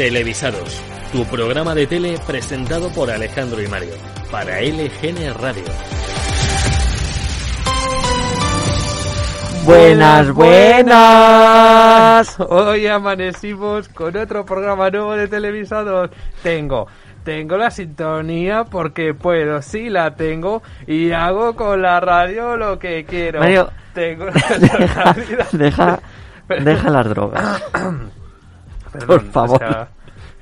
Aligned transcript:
Televisados, 0.00 0.82
tu 1.12 1.26
programa 1.26 1.74
de 1.74 1.86
tele 1.86 2.16
presentado 2.26 2.88
por 2.88 3.10
Alejandro 3.10 3.60
y 3.60 3.66
Mario, 3.66 3.92
para 4.30 4.58
LGN 4.62 5.34
Radio. 5.34 5.64
Buenas, 9.66 10.32
buenas. 10.32 11.60
Hoy 12.40 12.86
amanecimos 12.86 13.90
con 13.90 14.16
otro 14.16 14.46
programa 14.46 14.88
nuevo 14.88 15.12
de 15.12 15.28
televisados. 15.28 16.08
Tengo, 16.42 16.86
tengo 17.22 17.58
la 17.58 17.70
sintonía 17.70 18.64
porque 18.64 19.12
puedo, 19.12 19.60
sí 19.60 19.90
la 19.90 20.14
tengo 20.16 20.62
y 20.86 21.10
hago 21.10 21.54
con 21.54 21.82
la 21.82 22.00
radio 22.00 22.56
lo 22.56 22.78
que 22.78 23.04
quiero. 23.04 23.40
Mario, 23.40 23.70
tengo 23.92 24.24
deja, 25.52 26.00
deja 26.48 26.88
las 26.88 27.06
drogas. 27.06 27.62
Perdón, 28.92 29.18
por 29.18 29.32
favor. 29.32 29.56
o 29.62 29.68
sea, 29.68 29.88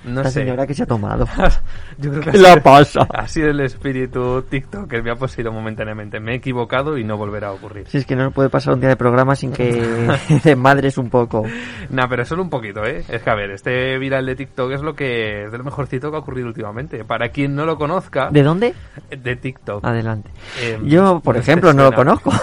no 0.04 0.22
la 0.22 0.30
sé. 0.30 0.40
señora 0.40 0.64
que 0.66 0.74
se 0.74 0.84
ha 0.84 0.86
tomado. 0.86 1.26
Yo 1.98 2.10
creo 2.10 2.22
que 2.22 2.30
¿Qué 2.30 2.38
ha 2.38 2.40
la 2.40 2.50
sido- 2.52 2.62
pasa? 2.62 3.00
Ha 3.12 3.26
sido 3.26 3.50
el 3.50 3.60
espíritu 3.60 4.42
TikTok 4.48 4.88
que 4.88 5.02
me 5.02 5.10
ha 5.10 5.16
poseído 5.16 5.50
momentáneamente. 5.52 6.20
Me 6.20 6.32
he 6.32 6.34
equivocado 6.36 6.96
y 6.96 7.02
no 7.04 7.16
volverá 7.16 7.48
a 7.48 7.52
ocurrir. 7.52 7.86
Si 7.88 7.98
es 7.98 8.06
que 8.06 8.14
no 8.14 8.30
puede 8.30 8.48
pasar 8.48 8.74
un 8.74 8.80
día 8.80 8.88
de 8.90 8.96
programa 8.96 9.34
sin 9.34 9.52
que 9.52 10.08
te 10.42 10.54
madres 10.54 10.96
un 10.98 11.10
poco. 11.10 11.44
Nah, 11.90 12.06
pero 12.08 12.24
solo 12.24 12.42
un 12.42 12.48
poquito, 12.50 12.84
¿eh? 12.84 13.04
Es 13.08 13.22
que, 13.22 13.30
a 13.30 13.34
ver, 13.34 13.50
este 13.50 13.98
viral 13.98 14.24
de 14.24 14.36
TikTok 14.36 14.70
es 14.72 14.82
lo 14.82 14.94
que 14.94 15.44
es 15.46 15.52
de 15.52 15.58
lo 15.58 15.64
mejorcito 15.64 16.10
que 16.10 16.16
ha 16.16 16.20
ocurrido 16.20 16.46
últimamente. 16.46 17.04
Para 17.04 17.30
quien 17.30 17.56
no 17.56 17.66
lo 17.66 17.76
conozca, 17.76 18.30
¿De 18.30 18.42
dónde? 18.44 18.74
de 19.10 19.36
TikTok. 19.36 19.84
Adelante. 19.84 20.30
Eh, 20.60 20.78
Yo, 20.84 21.18
por 21.20 21.34
no 21.36 21.42
sé, 21.42 21.50
ejemplo, 21.50 21.72
no 21.74 21.82
lo 21.82 21.92
conozco. 21.92 22.32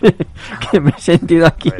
que 0.70 0.80
me 0.80 0.90
he 0.90 1.00
sentido 1.00 1.46
aquí 1.46 1.72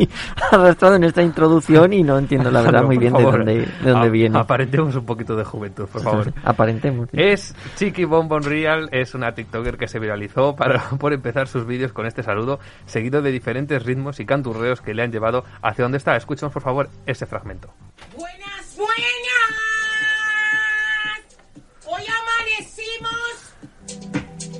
arrastrado 0.51 0.97
en 0.97 1.05
esta 1.05 1.23
introducción 1.23 1.93
y 1.93 2.02
no 2.02 2.19
entiendo 2.19 2.51
la 2.51 2.62
verdad 2.62 2.81
No, 2.83 2.86
muy 2.89 2.98
bien 2.98 3.12
de 3.12 3.22
dónde, 3.22 3.55
de 3.83 3.91
dónde 3.91 4.06
a- 4.09 4.11
viene. 4.11 4.39
Aparentemos 4.39 4.95
un 4.97 5.05
poquito 5.05 5.36
de 5.36 5.45
juventud, 5.45 5.86
por 5.86 6.03
favor. 6.03 6.33
Aparentemos. 6.44 7.09
sí. 7.11 7.17
Es 7.20 7.55
Chiqui 7.77 8.05
Bonbon 8.05 8.42
Real, 8.42 8.89
es 8.92 9.14
una 9.14 9.34
TikToker 9.34 9.77
que 9.77 9.89
se 9.89 9.98
viralizó 9.98 10.56
para, 10.56 10.89
por 10.98 11.12
empezar 11.12 11.48
sus 11.48 11.67
vídeos 11.67 11.92
con 11.92 12.06
este 12.06 12.22
saludo, 12.22 12.59
seguido 12.87 13.22
de 13.22 13.31
diferentes 13.33 13.83
ritmos 13.84 14.20
y 14.20 14.27
canturreos 14.27 14.81
que 14.81 14.94
le 14.94 15.03
han 15.03 15.12
llevado 15.12 15.44
hacia 15.62 15.83
donde 15.84 15.98
está. 15.98 16.17
Escuchemos, 16.17 16.53
por 16.53 16.62
favor, 16.62 16.89
ese 17.06 17.27
fragmento. 17.27 17.69
Buenas, 18.17 18.77
buenas. 18.77 18.94
Hoy 21.89 22.03
amanecimos 22.03 23.55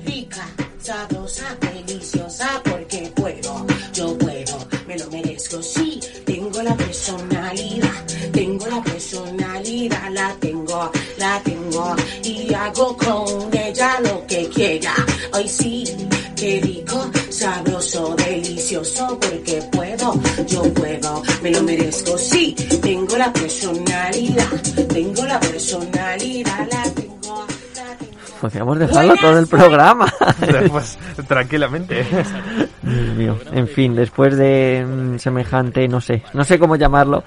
rica, 0.05 0.45
sabrosa, 0.79 1.55
deliciosa 1.59 2.61
yo 3.97 4.15
puedo, 4.15 4.57
me 4.87 4.95
lo 4.95 5.09
merezco. 5.09 5.61
Sí, 5.63 5.99
tengo 6.23 6.61
la 6.61 6.75
personalidad, 6.75 8.05
tengo 8.31 8.67
la 8.67 8.83
personalidad, 8.83 10.11
la 10.11 10.35
tengo, 10.39 10.91
la 11.17 11.41
tengo 11.43 11.95
y 12.23 12.53
hago 12.53 12.95
con 12.95 13.57
ella 13.57 13.99
lo 14.01 14.27
que 14.27 14.47
quiera. 14.49 14.93
Hoy 15.33 15.49
sí, 15.49 15.83
qué 16.35 16.59
rico, 16.61 17.09
sabroso, 17.31 18.15
delicioso 18.17 19.17
porque 19.19 19.63
puedo, 19.71 20.13
yo 20.45 20.61
puedo, 20.75 21.23
me 21.41 21.49
lo 21.49 21.63
merezco. 21.63 22.17
Sí, 22.19 22.53
tengo 22.79 23.17
la 23.17 23.33
personalidad, 23.33 24.61
tengo 24.93 25.25
la 25.25 25.39
personalidad, 25.39 26.67
la. 26.71 26.76
Podríamos 28.41 28.77
dejarlo 28.79 29.15
todo 29.15 29.39
el 29.39 29.47
programa. 29.47 30.05
pues 30.71 30.97
tranquilamente. 31.27 32.05
Dios 32.83 33.15
mío. 33.15 33.37
En 33.51 33.67
fin, 33.67 33.95
después 33.95 34.37
de 34.37 34.85
mm, 34.87 35.17
semejante, 35.17 35.87
no 35.87 35.99
sé, 36.01 36.23
no 36.33 36.43
sé 36.43 36.59
cómo 36.59 36.75
llamarlo, 36.75 37.23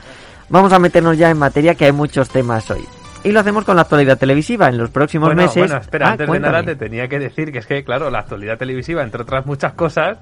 vamos 0.48 0.72
a 0.72 0.78
meternos 0.78 1.18
ya 1.18 1.30
en 1.30 1.38
materia 1.38 1.74
que 1.74 1.86
hay 1.86 1.92
muchos 1.92 2.28
temas 2.30 2.70
hoy. 2.70 2.84
Y 3.22 3.32
lo 3.32 3.40
hacemos 3.40 3.64
con 3.64 3.76
la 3.76 3.82
actualidad 3.82 4.16
televisiva. 4.16 4.68
En 4.68 4.78
los 4.78 4.88
próximos 4.90 5.28
Bueno, 5.28 5.42
meses. 5.42 5.56
bueno, 5.68 5.76
espera, 5.76 6.06
Ah, 6.08 6.12
antes 6.12 6.26
cuéntame. 6.26 6.56
de 6.56 6.62
nada 6.62 6.74
te 6.74 6.76
tenía 6.84 7.06
que 7.06 7.18
decir 7.18 7.52
que 7.52 7.58
es 7.58 7.66
que, 7.66 7.84
claro, 7.84 8.08
la 8.10 8.20
actualidad 8.20 8.56
televisiva, 8.56 9.02
entre 9.02 9.22
otras 9.22 9.44
muchas 9.44 9.74
cosas, 9.74 10.16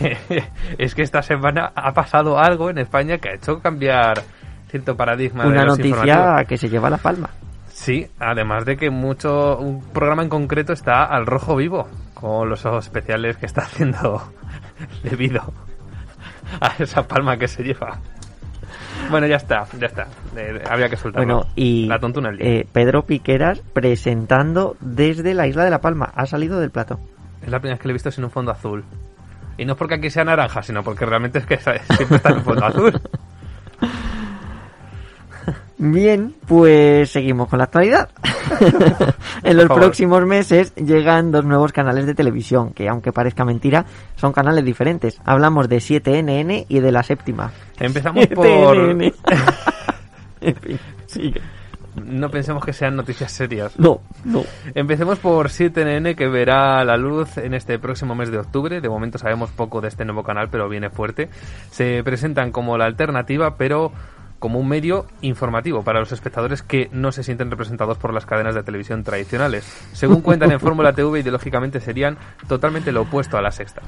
es 0.78 0.94
que 0.94 1.02
esta 1.02 1.22
semana 1.22 1.72
ha 1.74 1.92
pasado 1.92 2.38
algo 2.38 2.68
en 2.68 2.76
España 2.78 3.16
que 3.18 3.30
ha 3.30 3.34
hecho 3.36 3.58
cambiar 3.60 4.22
cierto 4.70 4.94
paradigma 4.96 5.44
de 5.44 5.48
Una 5.50 5.64
los 5.64 5.78
noticia 5.78 6.44
que 6.46 6.58
se 6.58 6.68
lleva 6.68 6.90
la 6.90 6.98
palma. 6.98 7.30
Sí, 7.76 8.06
además 8.18 8.64
de 8.64 8.78
que 8.78 8.88
mucho 8.88 9.58
un 9.58 9.82
programa 9.92 10.22
en 10.22 10.30
concreto 10.30 10.72
está 10.72 11.04
al 11.04 11.26
rojo 11.26 11.56
vivo, 11.56 11.86
con 12.14 12.48
los 12.48 12.64
ojos 12.64 12.86
especiales 12.86 13.36
que 13.36 13.44
está 13.44 13.60
haciendo 13.64 14.32
debido 15.02 15.52
a 16.58 16.72
esa 16.78 17.06
palma 17.06 17.36
que 17.36 17.46
se 17.46 17.62
lleva. 17.62 18.00
Bueno, 19.10 19.26
ya 19.26 19.36
está, 19.36 19.66
ya 19.78 19.88
está. 19.88 20.08
Eh, 20.36 20.64
había 20.68 20.88
que 20.88 20.96
soltarlo. 20.96 21.26
Bueno, 21.26 21.50
y 21.54 21.86
la 21.86 21.98
tontuna 21.98 22.32
eh, 22.38 22.66
Pedro 22.72 23.02
Piqueras 23.02 23.60
presentando 23.60 24.78
desde 24.80 25.34
la 25.34 25.46
isla 25.46 25.62
de 25.62 25.70
La 25.70 25.82
Palma. 25.82 26.10
Ha 26.14 26.24
salido 26.24 26.58
del 26.58 26.70
plato. 26.70 26.98
Es 27.42 27.50
la 27.50 27.60
primera 27.60 27.74
vez 27.74 27.82
que 27.82 27.88
lo 27.88 27.92
he 27.92 27.92
visto 27.92 28.10
sin 28.10 28.24
un 28.24 28.30
fondo 28.30 28.52
azul. 28.52 28.84
Y 29.58 29.66
no 29.66 29.74
es 29.74 29.78
porque 29.78 29.96
aquí 29.96 30.08
sea 30.08 30.24
naranja, 30.24 30.62
sino 30.62 30.82
porque 30.82 31.04
realmente 31.04 31.40
es 31.40 31.46
que 31.46 31.58
siempre 31.94 32.16
está 32.16 32.30
en 32.30 32.38
un 32.38 32.44
fondo 32.44 32.64
azul. 32.64 33.00
Bien, 35.78 36.34
pues 36.46 37.10
seguimos 37.10 37.48
con 37.48 37.58
la 37.58 37.64
actualidad. 37.64 38.08
en 39.42 39.56
los 39.56 39.66
próximos 39.66 40.24
meses 40.24 40.74
llegan 40.74 41.30
dos 41.30 41.44
nuevos 41.44 41.72
canales 41.72 42.06
de 42.06 42.14
televisión, 42.14 42.72
que 42.72 42.88
aunque 42.88 43.12
parezca 43.12 43.44
mentira, 43.44 43.84
son 44.16 44.32
canales 44.32 44.64
diferentes. 44.64 45.20
Hablamos 45.24 45.68
de 45.68 45.76
7NN 45.76 46.64
y 46.68 46.80
de 46.80 46.92
la 46.92 47.02
séptima. 47.02 47.52
Empezamos 47.78 48.26
por... 48.34 48.76
7NN. 48.76 49.14
en 50.40 50.56
fin, 50.56 50.78
sigue. 51.06 51.42
No 52.04 52.30
pensemos 52.30 52.64
que 52.64 52.74
sean 52.74 52.94
noticias 52.94 53.32
serias. 53.32 53.78
No, 53.78 54.00
no. 54.24 54.44
Empecemos 54.74 55.18
por 55.18 55.48
7NN 55.48 56.14
que 56.14 56.28
verá 56.28 56.84
la 56.84 56.96
luz 56.96 57.38
en 57.38 57.54
este 57.54 57.78
próximo 57.78 58.14
mes 58.14 58.30
de 58.30 58.38
octubre. 58.38 58.80
De 58.80 58.88
momento 58.88 59.18
sabemos 59.18 59.50
poco 59.50 59.80
de 59.80 59.88
este 59.88 60.04
nuevo 60.04 60.22
canal, 60.22 60.48
pero 60.50 60.68
viene 60.68 60.90
fuerte. 60.90 61.30
Se 61.70 62.02
presentan 62.04 62.52
como 62.52 62.76
la 62.76 62.84
alternativa, 62.84 63.56
pero 63.56 63.92
como 64.38 64.58
un 64.58 64.68
medio 64.68 65.06
informativo 65.22 65.82
para 65.82 66.00
los 66.00 66.12
espectadores 66.12 66.62
que 66.62 66.88
no 66.92 67.12
se 67.12 67.22
sienten 67.22 67.50
representados 67.50 67.98
por 67.98 68.12
las 68.12 68.26
cadenas 68.26 68.54
de 68.54 68.62
televisión 68.62 69.02
tradicionales. 69.02 69.64
Según 69.92 70.20
cuentan 70.20 70.52
en 70.52 70.60
Fórmula 70.60 70.92
TV, 70.92 71.20
ideológicamente 71.20 71.80
serían 71.80 72.18
totalmente 72.48 72.92
lo 72.92 73.02
opuesto 73.02 73.36
a 73.36 73.42
la 73.42 73.50
sexta. 73.50 73.82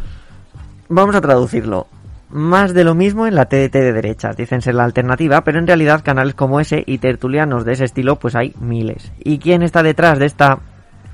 Vamos 0.88 1.14
a 1.14 1.20
traducirlo. 1.20 1.86
Más 2.30 2.74
de 2.74 2.84
lo 2.84 2.94
mismo 2.94 3.26
en 3.26 3.34
la 3.34 3.46
TDT 3.46 3.72
de 3.72 3.92
derechas, 3.92 4.36
dicen 4.36 4.60
ser 4.60 4.74
la 4.74 4.84
alternativa, 4.84 5.44
pero 5.44 5.58
en 5.58 5.66
realidad 5.66 6.04
canales 6.04 6.34
como 6.34 6.60
ese 6.60 6.82
y 6.86 6.98
tertulianos 6.98 7.64
de 7.64 7.72
ese 7.72 7.84
estilo 7.84 8.16
pues 8.16 8.34
hay 8.34 8.54
miles. 8.60 9.12
¿Y 9.18 9.38
quién 9.38 9.62
está 9.62 9.82
detrás 9.82 10.18
de 10.18 10.26
esta 10.26 10.58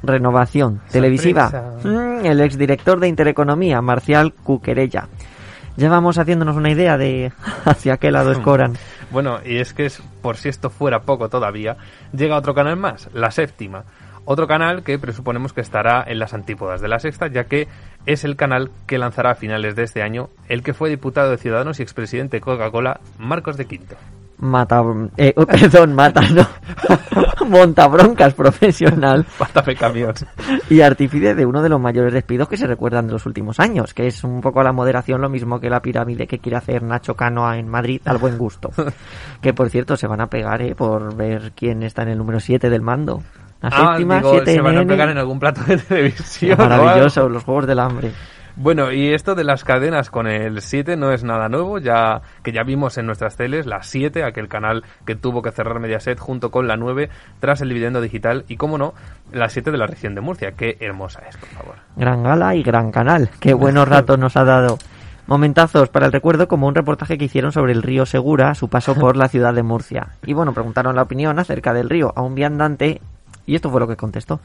renovación 0.03 0.81
televisiva? 0.91 1.77
Mm, 1.85 2.27
el 2.27 2.41
exdirector 2.41 2.99
de 2.99 3.09
Intereconomía, 3.09 3.81
Marcial 3.81 4.33
Cuquerella. 4.33 5.09
Ya 5.77 5.89
vamos 5.89 6.19
haciéndonos 6.19 6.57
una 6.57 6.71
idea 6.71 6.97
de 6.97 7.33
hacia 7.65 7.97
qué 7.97 8.11
lado 8.11 8.33
escoran. 8.33 8.75
Bueno, 9.15 9.39
y 9.45 9.59
es 9.59 9.73
que 9.75 9.87
es, 9.87 10.03
por 10.23 10.37
si 10.39 10.49
esto 10.49 10.71
fuera 10.71 11.03
poco 11.03 11.29
todavía, 11.29 11.77
llega 12.13 12.37
otro 12.37 12.53
canal 12.53 12.77
más, 12.77 13.09
la 13.15 13.31
séptima. 13.31 13.85
Otro 14.25 14.49
canal 14.49 14.83
que 14.83 14.99
presuponemos 14.99 15.53
que 15.53 15.61
estará 15.61 16.03
en 16.05 16.19
las 16.19 16.35
antípodas 16.35 16.81
de 16.81 16.89
la 16.89 16.99
sexta, 16.99 17.29
ya 17.29 17.45
que 17.45 17.69
es 18.07 18.25
el 18.25 18.35
canal 18.35 18.73
que 18.89 18.99
lanzará 18.99 19.31
a 19.31 19.35
finales 19.37 19.77
de 19.77 19.85
este 19.85 20.03
año 20.03 20.31
el 20.49 20.65
que 20.65 20.75
fue 20.75 20.91
diputado 20.91 21.31
de 21.31 21.39
Ciudadanos 21.39 21.79
y 21.79 21.85
expresidente 21.85 22.39
de 22.39 22.41
Coca-Cola, 22.41 22.99
Marcos 23.17 23.57
de 23.57 23.67
Quinto. 23.67 23.95
Mata, 24.45 24.83
eh, 25.17 25.33
perdón, 25.47 25.95
mata, 25.95 26.21
no. 26.21 26.47
Montabroncas 27.49 28.35
profesional 28.35 29.25
camión. 29.79 30.13
y 30.69 30.81
artífice 30.83 31.35
de 31.35 31.47
uno 31.47 31.63
de 31.63 31.69
los 31.71 31.81
mayores 31.81 32.13
despidos 32.13 32.49
que 32.49 32.57
se 32.59 32.67
recuerdan 32.67 33.07
de 33.07 33.15
los 33.15 33.25
últimos 33.27 33.59
años, 33.59 33.95
que 33.95 34.07
es 34.07 34.23
un 34.23 34.41
poco 34.43 34.61
a 34.61 34.65
la 34.65 34.73
moderación 34.73 35.21
lo 35.23 35.29
mismo 35.31 35.61
que 35.61 35.71
la 35.71 35.81
pirámide 35.81 36.27
que 36.27 36.39
quiere 36.41 36.57
hacer 36.59 36.83
Nacho 36.83 37.15
Cano 37.15 37.53
en 37.55 37.69
Madrid 37.69 38.01
al 38.05 38.19
buen 38.19 38.37
gusto. 38.37 38.71
que 39.41 39.55
por 39.55 39.71
cierto 39.71 39.97
se 39.97 40.07
van 40.07 40.21
a 40.21 40.27
pegar 40.27 40.61
eh, 40.63 40.75
por 40.75 41.17
ver 41.17 41.53
quién 41.57 41.83
está 41.83 42.03
en 42.03 42.09
el 42.11 42.19
número 42.19 42.39
7 42.39 42.69
del 42.69 42.83
mando. 42.83 43.23
La 43.63 43.71
Ah, 43.73 43.93
séptima, 43.93 44.17
digo, 44.19 44.31
7 44.33 44.53
se 44.53 44.61
van 44.61 44.77
a 44.77 44.85
pegar 44.85 45.09
en 45.09 45.17
algún 45.19 45.39
plato 45.39 45.63
de 45.65 45.79
televisión. 45.79 46.59
Maravilloso, 46.59 47.29
los 47.31 47.45
juegos 47.45 47.67
del 47.67 47.79
hambre. 47.79 48.13
Bueno, 48.57 48.93
y 48.93 49.13
esto 49.13 49.35
de 49.35 49.43
las 49.43 49.65
cadenas 49.65 50.11
con 50.11 50.29
el 50.29 50.61
7 50.61 50.97
no 50.97 51.11
es 51.11 51.25
nada 51.25 51.49
nuevo, 51.49 51.79
ya 51.79 52.23
que 52.45 52.53
ya 52.53 52.63
vimos 52.63 52.97
en 52.99 53.07
nuestras 53.07 53.37
teles 53.37 53.67
la 53.67 53.83
7, 53.83 54.23
aquel 54.23 54.47
canal 54.47 54.85
que 55.05 55.17
tuvo 55.17 55.43
que 55.43 55.51
cerrar 55.51 55.81
Mediaset 55.81 56.21
junto 56.21 56.53
con 56.53 56.69
la 56.69 56.77
9 56.77 57.11
tras 57.41 57.63
el 57.63 57.69
dividendo 57.69 58.01
digital 58.01 58.45
y, 58.47 58.57
como 58.57 58.79
no, 58.79 58.95
la 59.33 59.49
7 59.49 59.73
de 59.73 59.79
la 59.79 59.89
región 59.89 60.15
de 60.15 60.21
Murcia. 60.21 60.53
Qué 60.53 60.77
hermosa 60.79 61.23
es, 61.29 61.37
por 61.37 61.49
favor. 61.49 61.75
Gran 61.97 62.23
gala 62.23 62.55
y 62.55 62.63
gran 62.63 62.93
canal. 62.93 63.29
Qué 63.41 63.55
buenos 63.55 63.89
ratos 63.89 64.21
nos 64.21 64.37
ha 64.37 64.45
dado. 64.45 64.79
Momentazos 65.27 65.89
para 65.89 66.07
el 66.07 66.13
recuerdo 66.13 66.47
como 66.47 66.69
un 66.69 66.77
reportaje 66.77 67.19
que 67.19 67.25
hicieron 67.25 67.51
sobre 67.51 67.73
el 67.73 67.83
río 67.83 68.07
Segura 68.07 68.55
su 68.55 68.69
paso 68.69 68.95
por 69.01 69.17
la 69.17 69.29
ciudad 69.29 69.53
de 69.53 69.65
Murcia. 69.65 70.11
Y 70.25 70.33
bueno, 70.33 70.55
preguntaron 70.55 70.95
la 70.95 71.03
opinión 71.03 71.41
acerca 71.41 71.75
del 71.75 71.91
río 71.91 72.13
a 72.15 72.23
un 72.23 72.37
viandante 72.37 73.01
y 73.47 73.57
esto 73.57 73.69
fue 73.69 73.81
lo 73.81 73.89
que 73.89 73.97
contestó. 73.97 74.39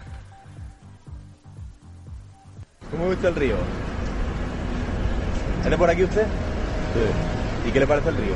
¿Cómo 2.90 3.08
ve 3.08 3.14
usted 3.14 3.28
el 3.28 3.36
río? 3.36 3.56
¿Es 5.64 5.70
de 5.70 5.78
por 5.78 5.90
aquí 5.90 6.04
usted? 6.04 6.24
Sí. 6.26 7.70
¿Y 7.70 7.72
qué 7.72 7.80
le 7.80 7.88
parece 7.88 8.10
el 8.10 8.16
río? 8.18 8.34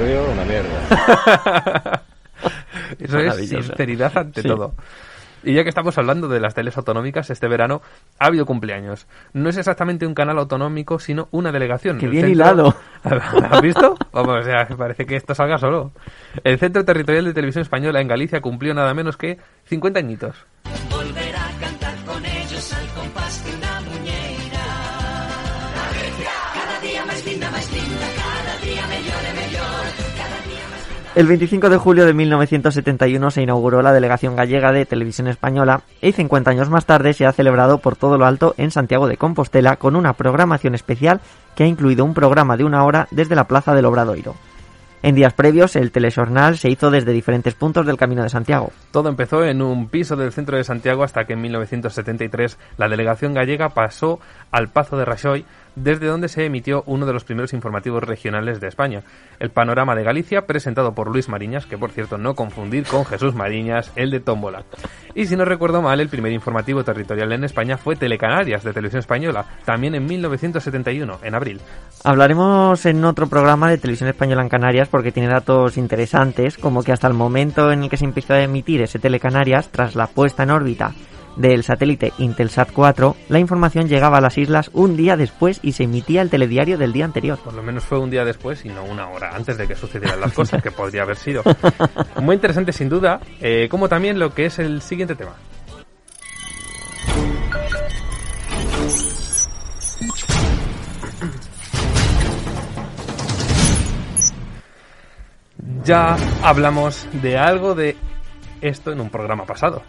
El 0.00 0.06
río, 0.06 0.30
una 0.32 0.44
mierda. 0.44 2.02
Eso 2.98 3.18
es 3.18 3.48
sinceridad 3.48 4.16
ante 4.16 4.42
Sí. 4.42 4.48
todo. 4.48 4.74
Y 5.44 5.54
ya 5.54 5.62
que 5.62 5.68
estamos 5.68 5.96
hablando 5.96 6.26
de 6.26 6.40
las 6.40 6.54
teles 6.54 6.76
autonómicas, 6.76 7.30
este 7.30 7.46
verano 7.46 7.80
ha 8.18 8.26
habido 8.26 8.46
cumpleaños. 8.46 9.06
No 9.32 9.48
es 9.48 9.56
exactamente 9.56 10.04
un 10.04 10.14
canal 10.14 10.38
autonómico, 10.38 10.98
sino 10.98 11.28
una 11.30 11.52
delegación. 11.52 11.98
Qué 11.98 12.06
El 12.06 12.10
bien 12.10 12.26
centro- 12.26 12.32
hilado. 12.44 12.74
¿Has 13.04 13.60
visto? 13.62 13.94
Vamos, 14.12 14.40
o 14.40 14.42
sea, 14.42 14.66
parece 14.76 15.06
que 15.06 15.14
esto 15.14 15.34
salga 15.36 15.58
solo. 15.58 15.92
El 16.42 16.58
Centro 16.58 16.84
Territorial 16.84 17.26
de 17.26 17.34
Televisión 17.34 17.62
Española 17.62 18.00
en 18.00 18.08
Galicia 18.08 18.40
cumplió 18.40 18.74
nada 18.74 18.92
menos 18.92 19.16
que 19.16 19.38
50 19.66 20.00
añitos. 20.00 20.34
El 31.16 31.26
25 31.28 31.70
de 31.70 31.78
julio 31.78 32.04
de 32.04 32.12
1971 32.12 33.30
se 33.30 33.40
inauguró 33.40 33.80
la 33.80 33.94
delegación 33.94 34.36
gallega 34.36 34.70
de 34.70 34.84
Televisión 34.84 35.28
Española 35.28 35.80
y 36.02 36.12
50 36.12 36.50
años 36.50 36.68
más 36.68 36.84
tarde 36.84 37.14
se 37.14 37.24
ha 37.24 37.32
celebrado 37.32 37.78
por 37.78 37.96
todo 37.96 38.18
lo 38.18 38.26
alto 38.26 38.54
en 38.58 38.70
Santiago 38.70 39.08
de 39.08 39.16
Compostela 39.16 39.76
con 39.76 39.96
una 39.96 40.12
programación 40.12 40.74
especial 40.74 41.22
que 41.54 41.64
ha 41.64 41.66
incluido 41.66 42.04
un 42.04 42.12
programa 42.12 42.58
de 42.58 42.64
una 42.64 42.84
hora 42.84 43.08
desde 43.10 43.34
la 43.34 43.44
Plaza 43.44 43.74
del 43.74 43.86
Obradoiro. 43.86 44.34
En 45.02 45.14
días 45.14 45.32
previos, 45.32 45.74
el 45.76 45.90
telejornal 45.90 46.58
se 46.58 46.68
hizo 46.68 46.90
desde 46.90 47.12
diferentes 47.12 47.54
puntos 47.54 47.86
del 47.86 47.96
Camino 47.96 48.22
de 48.22 48.28
Santiago. 48.28 48.72
Todo 48.90 49.08
empezó 49.08 49.42
en 49.42 49.62
un 49.62 49.88
piso 49.88 50.16
del 50.16 50.32
centro 50.32 50.58
de 50.58 50.64
Santiago 50.64 51.02
hasta 51.02 51.24
que 51.24 51.32
en 51.32 51.40
1973 51.40 52.58
la 52.76 52.88
delegación 52.88 53.32
gallega 53.32 53.70
pasó 53.70 54.20
al 54.50 54.68
Pazo 54.68 54.98
de 54.98 55.06
Rajoy, 55.06 55.46
desde 55.76 56.06
donde 56.06 56.28
se 56.28 56.44
emitió 56.44 56.82
uno 56.86 57.06
de 57.06 57.12
los 57.12 57.24
primeros 57.24 57.52
informativos 57.52 58.02
regionales 58.02 58.60
de 58.60 58.68
España, 58.68 59.02
el 59.38 59.50
Panorama 59.50 59.94
de 59.94 60.02
Galicia, 60.02 60.46
presentado 60.46 60.94
por 60.94 61.12
Luis 61.12 61.28
Mariñas, 61.28 61.66
que 61.66 61.78
por 61.78 61.90
cierto 61.90 62.18
no 62.18 62.34
confundir 62.34 62.84
con 62.86 63.04
Jesús 63.04 63.34
Mariñas, 63.34 63.92
el 63.94 64.10
de 64.10 64.20
Tómbola. 64.20 64.64
Y 65.14 65.26
si 65.26 65.36
no 65.36 65.44
recuerdo 65.44 65.82
mal, 65.82 66.00
el 66.00 66.08
primer 66.08 66.32
informativo 66.32 66.82
territorial 66.82 67.32
en 67.32 67.44
España 67.44 67.76
fue 67.76 67.96
Telecanarias 67.96 68.64
de 68.64 68.72
Televisión 68.72 69.00
Española, 69.00 69.44
también 69.64 69.94
en 69.94 70.06
1971, 70.06 71.20
en 71.22 71.34
abril. 71.34 71.60
Hablaremos 72.04 72.84
en 72.86 73.04
otro 73.04 73.26
programa 73.26 73.70
de 73.70 73.78
Televisión 73.78 74.08
Española 74.08 74.42
en 74.42 74.48
Canarias 74.48 74.88
porque 74.88 75.12
tiene 75.12 75.28
datos 75.28 75.76
interesantes, 75.76 76.58
como 76.58 76.82
que 76.82 76.92
hasta 76.92 77.06
el 77.06 77.14
momento 77.14 77.70
en 77.70 77.84
el 77.84 77.90
que 77.90 77.96
se 77.96 78.04
empezó 78.04 78.34
a 78.34 78.42
emitir 78.42 78.82
ese 78.82 78.98
Telecanarias, 78.98 79.68
tras 79.68 79.94
la 79.94 80.06
puesta 80.06 80.42
en 80.42 80.50
órbita 80.50 80.92
del 81.36 81.62
satélite 81.62 82.12
Intelsat 82.18 82.72
4, 82.72 83.16
la 83.28 83.38
información 83.38 83.88
llegaba 83.88 84.18
a 84.18 84.20
las 84.20 84.38
islas 84.38 84.70
un 84.72 84.96
día 84.96 85.16
después 85.16 85.60
y 85.62 85.72
se 85.72 85.84
emitía 85.84 86.22
el 86.22 86.30
telediario 86.30 86.78
del 86.78 86.92
día 86.92 87.04
anterior. 87.04 87.38
Por 87.38 87.54
lo 87.54 87.62
menos 87.62 87.84
fue 87.84 87.98
un 87.98 88.10
día 88.10 88.24
después 88.24 88.64
y 88.64 88.68
no 88.68 88.84
una 88.84 89.08
hora 89.08 89.34
antes 89.34 89.56
de 89.58 89.68
que 89.68 89.76
sucedieran 89.76 90.20
las 90.20 90.32
cosas, 90.34 90.62
que 90.62 90.70
podría 90.70 91.02
haber 91.02 91.16
sido. 91.16 91.42
Muy 92.20 92.34
interesante 92.34 92.72
sin 92.72 92.88
duda, 92.88 93.20
eh, 93.40 93.68
como 93.70 93.88
también 93.88 94.18
lo 94.18 94.34
que 94.34 94.46
es 94.46 94.58
el 94.58 94.82
siguiente 94.82 95.14
tema. 95.14 95.34
Ya 105.84 106.16
hablamos 106.42 107.06
de 107.22 107.38
algo 107.38 107.76
de 107.76 107.96
esto 108.60 108.90
en 108.90 109.00
un 109.00 109.08
programa 109.08 109.44
pasado. 109.44 109.82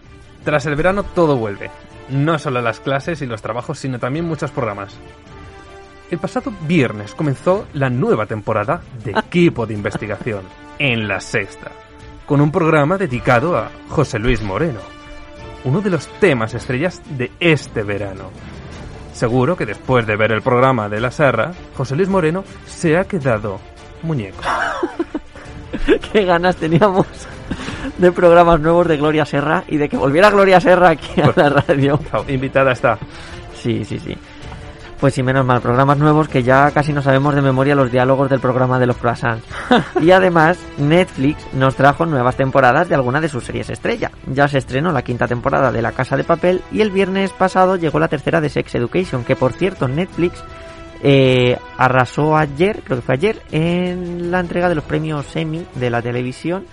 Tras 0.48 0.66
el 0.66 0.78
verano 0.78 1.04
todo 1.04 1.36
vuelve. 1.36 1.70
No 2.08 2.40
solo 2.40 2.62
las 2.62 2.80
clases 2.80 3.22
y 3.22 3.26
los 3.26 3.42
trabajos, 3.42 3.80
sino 3.80 4.00
también 4.00 4.24
muchos 4.24 4.50
programas. 4.50 4.98
El 6.10 6.20
pasado 6.20 6.54
viernes 6.62 7.14
comenzó 7.14 7.68
la 7.74 7.90
nueva 7.90 8.28
temporada 8.28 8.80
de 9.04 9.12
Equipo 9.12 9.66
de 9.66 9.74
Investigación 9.74 10.44
en 10.80 11.06
la 11.10 11.20
Sexta, 11.20 11.70
con 12.26 12.40
un 12.40 12.50
programa 12.50 12.98
dedicado 12.98 13.58
a 13.58 13.70
José 13.90 14.20
Luis 14.20 14.42
Moreno, 14.42 14.80
uno 15.66 15.82
de 15.82 15.90
los 15.90 16.08
temas 16.22 16.54
estrellas 16.54 17.02
de 17.18 17.30
este 17.42 17.84
verano. 17.84 18.30
Seguro 19.12 19.58
que 19.58 19.66
después 19.66 20.08
de 20.08 20.16
ver 20.16 20.32
el 20.32 20.42
programa 20.42 20.88
de 20.88 21.02
la 21.02 21.12
Serra, 21.12 21.52
José 21.76 21.98
Luis 21.98 22.08
Moreno 22.08 22.46
se 22.66 22.96
ha 22.96 23.04
quedado 23.04 23.60
muñeco. 24.02 24.44
Qué 26.14 26.26
ganas 26.26 26.56
teníamos 26.56 27.06
de 27.98 28.12
programas 28.12 28.60
nuevos 28.60 28.88
de 28.88 28.98
Gloria 28.98 29.26
Serra 29.26 29.64
y 29.68 29.78
de 29.78 29.90
que 29.90 29.98
volviera 29.98 30.30
Gloria 30.30 30.60
Serra 30.60 30.90
aquí 30.90 31.22
a 31.22 31.34
la 31.36 31.50
radio. 31.50 32.00
Invitada 32.28 32.72
está. 32.72 32.98
Sí, 33.56 33.84
sí, 33.86 34.00
sí. 34.00 34.16
Pues 35.00 35.14
sí, 35.14 35.22
menos 35.22 35.46
mal, 35.46 35.62
programas 35.62 36.00
nuevos 36.00 36.28
que 36.28 36.42
ya 36.42 36.72
casi 36.72 36.92
no 36.92 37.04
sabemos 37.04 37.36
de 37.36 37.44
memoria 37.44 37.76
los 37.76 37.92
diálogos 37.92 38.32
del 38.32 38.40
programa 38.40 38.80
de 38.80 38.88
los 38.88 38.98
croissants. 38.98 39.46
Y 40.02 40.10
además, 40.10 40.58
Netflix 40.80 41.46
nos 41.54 41.76
trajo 41.76 42.08
nuevas 42.08 42.36
temporadas 42.36 42.90
de 42.90 42.96
alguna 42.96 43.22
de 43.22 43.30
sus 43.30 43.44
series 43.44 43.70
estrella. 43.70 44.10
Ya 44.26 44.48
se 44.48 44.58
estrenó 44.58 44.92
la 44.92 45.04
quinta 45.04 45.28
temporada 45.28 45.72
de 45.72 45.84
La 45.84 45.92
Casa 45.92 46.18
de 46.18 46.24
Papel 46.24 46.64
y 46.72 46.82
el 46.82 46.90
viernes 46.90 47.32
pasado 47.32 47.76
llegó 47.76 48.00
la 48.00 48.08
tercera 48.08 48.42
de 48.42 48.50
Sex 48.50 48.74
Education, 48.74 49.24
que 49.24 49.36
por 49.36 49.54
cierto 49.54 49.88
Netflix 49.88 50.44
eh, 51.04 51.58
arrasó 51.78 52.36
ayer, 52.38 52.82
creo 52.84 52.98
que 52.98 53.04
fue 53.04 53.16
ayer, 53.16 53.42
en 53.52 54.32
la 54.32 54.40
entrega 54.40 54.70
de 54.70 54.76
los 54.76 54.84
premios 54.84 55.36
Emmy 55.36 55.66
de 55.76 55.90
la 55.90 56.02
televisión. 56.02 56.66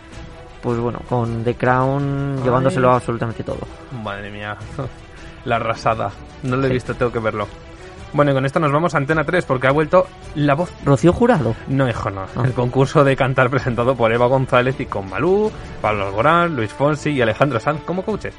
Pues 0.62 0.78
bueno, 0.78 1.00
con 1.08 1.44
The 1.44 1.54
Crown 1.56 2.42
llevándoselo 2.42 2.90
absolutamente 2.92 3.42
todo. 3.44 3.60
Madre 4.02 4.30
mía, 4.30 4.56
la 5.44 5.56
arrasada. 5.56 6.10
No 6.42 6.56
lo 6.56 6.64
he 6.64 6.68
Sí. 6.68 6.72
visto, 6.74 6.94
tengo 6.94 7.12
que 7.12 7.18
verlo. 7.18 7.46
Bueno, 8.14 8.30
y 8.30 8.34
con 8.34 8.46
esto 8.46 8.60
nos 8.60 8.70
vamos 8.70 8.94
a 8.94 8.98
Antena 8.98 9.24
3 9.24 9.44
porque 9.44 9.66
ha 9.66 9.72
vuelto 9.72 10.06
La 10.36 10.54
Voz 10.54 10.70
Rocío 10.84 11.12
Jurado. 11.12 11.54
No, 11.66 11.88
hijo, 11.88 12.10
no. 12.10 12.22
Ah. 12.36 12.42
El 12.44 12.52
concurso 12.52 13.02
de 13.02 13.16
cantar 13.16 13.50
presentado 13.50 13.96
por 13.96 14.12
Eva 14.12 14.26
González 14.26 14.78
y 14.78 14.86
con 14.86 15.10
Malú, 15.10 15.50
Pablo 15.82 16.06
Alborán, 16.06 16.54
Luis 16.54 16.72
Fonsi 16.72 17.10
y 17.10 17.20
Alejandro 17.20 17.58
Sanz 17.58 17.80
como 17.84 18.02
coaches. 18.04 18.32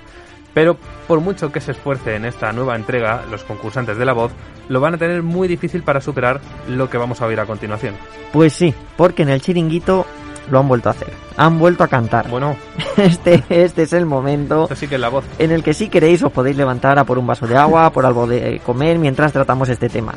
Pero 0.56 0.78
por 1.08 1.20
mucho 1.20 1.52
que 1.52 1.62
se 1.62 1.74
esfuerce 1.74 2.16
en 2.16 2.26
esta 2.26 2.52
nueva 2.52 2.76
entrega, 2.76 3.24
los 3.30 3.44
concursantes 3.44 3.98
de 3.98 4.06
La 4.06 4.14
Voz 4.14 4.32
lo 4.70 4.80
van 4.80 4.96
a 4.96 4.98
tener 4.98 5.22
muy 5.22 5.48
difícil 5.48 5.84
para 5.84 6.02
superar 6.02 6.42
lo 6.68 6.90
que 6.90 6.98
vamos 6.98 7.22
a 7.22 7.28
oír 7.28 7.40
a 7.40 7.46
continuación. 7.46 7.94
Pues 8.34 8.54
sí, 8.54 8.74
porque 8.98 9.22
en 9.24 9.30
el 9.30 9.42
chiringuito 9.42 10.08
lo 10.50 10.60
han 10.60 10.68
vuelto 10.68 10.90
a 10.90 10.94
hacer. 10.94 11.10
Han 11.38 11.60
vuelto 11.60 11.84
a 11.84 11.88
cantar. 11.88 12.30
Bueno, 12.30 12.56
Este, 12.98 13.44
este 13.50 13.84
es 13.84 13.92
el 13.94 14.06
momento 14.06 14.64
esto 14.64 14.76
sí 14.76 14.88
que 14.88 14.96
es 14.96 15.02
La 15.02 15.10
Voz. 15.10 15.26
en 15.38 15.52
el 15.52 15.62
que 15.62 15.74
si 15.74 15.90
queréis 15.90 16.24
os 16.24 16.32
podéis 16.32 16.56
levantar 16.56 16.98
a 16.98 17.04
por 17.04 17.18
un 17.18 17.28
vaso 17.28 17.46
de 17.48 17.58
agua, 17.58 17.92
por 17.92 18.06
algo 18.06 18.26
de 18.26 18.62
comer 18.66 18.98
mientras 18.98 19.34
tratamos 19.34 19.68
este 19.68 19.90
tema. 19.90 20.14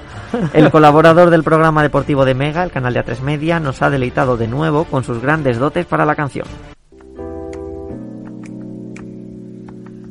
El 0.52 0.70
colaborador 0.70 1.30
del 1.30 1.42
programa 1.42 1.82
deportivo 1.82 2.24
de 2.24 2.34
Mega, 2.34 2.62
el 2.62 2.70
canal 2.70 2.94
de 2.94 3.04
A3 3.04 3.20
Media, 3.22 3.58
nos 3.58 3.82
ha 3.82 3.90
deleitado 3.90 4.36
de 4.36 4.46
nuevo 4.46 4.84
con 4.84 5.02
sus 5.02 5.20
grandes 5.20 5.58
dotes 5.58 5.84
para 5.86 6.06
la 6.06 6.14
canción. 6.14 6.46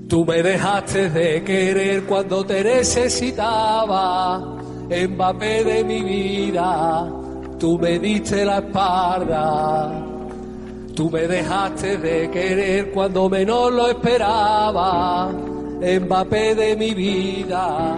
Tú 0.10 0.24
me 0.26 0.42
dejaste 0.42 1.10
de 1.10 1.44
querer 1.44 2.06
cuando 2.06 2.46
te 2.46 2.64
necesitaba, 2.64 4.40
Mbappé 4.90 5.66
de 5.66 5.84
mi 5.84 6.02
vida, 6.02 7.12
tú 7.60 7.78
me 7.78 8.00
diste 8.00 8.46
la 8.46 8.60
espalda. 8.60 10.06
Tú 10.96 11.12
me 11.12 11.28
dejaste 11.28 11.98
de 11.98 12.32
querer 12.32 12.92
cuando 12.92 13.28
menos 13.28 13.70
lo 13.74 13.90
esperaba, 13.90 15.30
Mbappé 15.82 16.56
de 16.56 16.78
mi 16.78 16.94
vida, 16.94 17.98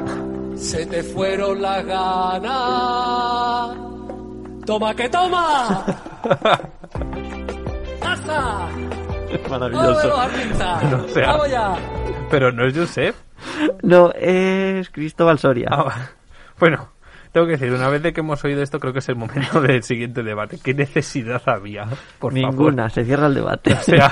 se 0.56 0.88
te 0.88 1.04
fueron 1.04 1.62
las 1.62 1.86
ganas. 1.86 3.78
Toma 4.66 4.96
que 4.96 5.10
toma. 5.10 5.86
¡Pasa! 8.02 8.68
¡Todos 9.48 10.06
los 10.06 10.20
artistas! 10.20 10.84
No, 10.92 11.06
o 11.06 11.08
sea. 11.08 11.28
¡Vamos 11.28 11.50
ya! 11.52 11.99
Pero 12.30 12.52
no 12.52 12.66
es 12.66 12.78
Josep. 12.78 13.16
No, 13.84 14.12
es 14.14 14.90
Cristóbal 14.90 15.40
Soria. 15.40 15.70
Ah, 15.72 16.10
bueno, 16.60 16.90
tengo 17.32 17.46
que 17.46 17.54
decir, 17.54 17.72
una 17.72 17.90
vez 17.90 18.02
de 18.02 18.12
que 18.12 18.22
hemos 18.22 18.44
oído 18.44 18.62
esto, 18.62 18.80
creo 18.80 18.94
que 18.94 19.00
es 19.00 19.10
el 19.10 19.16
momento 19.16 19.62
del 19.62 19.84
siguiente 19.84 20.24
debate. 20.24 20.60
¿Qué 20.62 20.74
necesidad 20.74 21.42
había? 21.46 21.86
Por 22.20 22.34
favor? 22.34 22.34
Ninguna, 22.34 22.90
se 22.90 23.06
cierra 23.06 23.28
el 23.28 23.36
debate. 23.36 23.74
O 23.80 23.82
sea, 23.82 24.10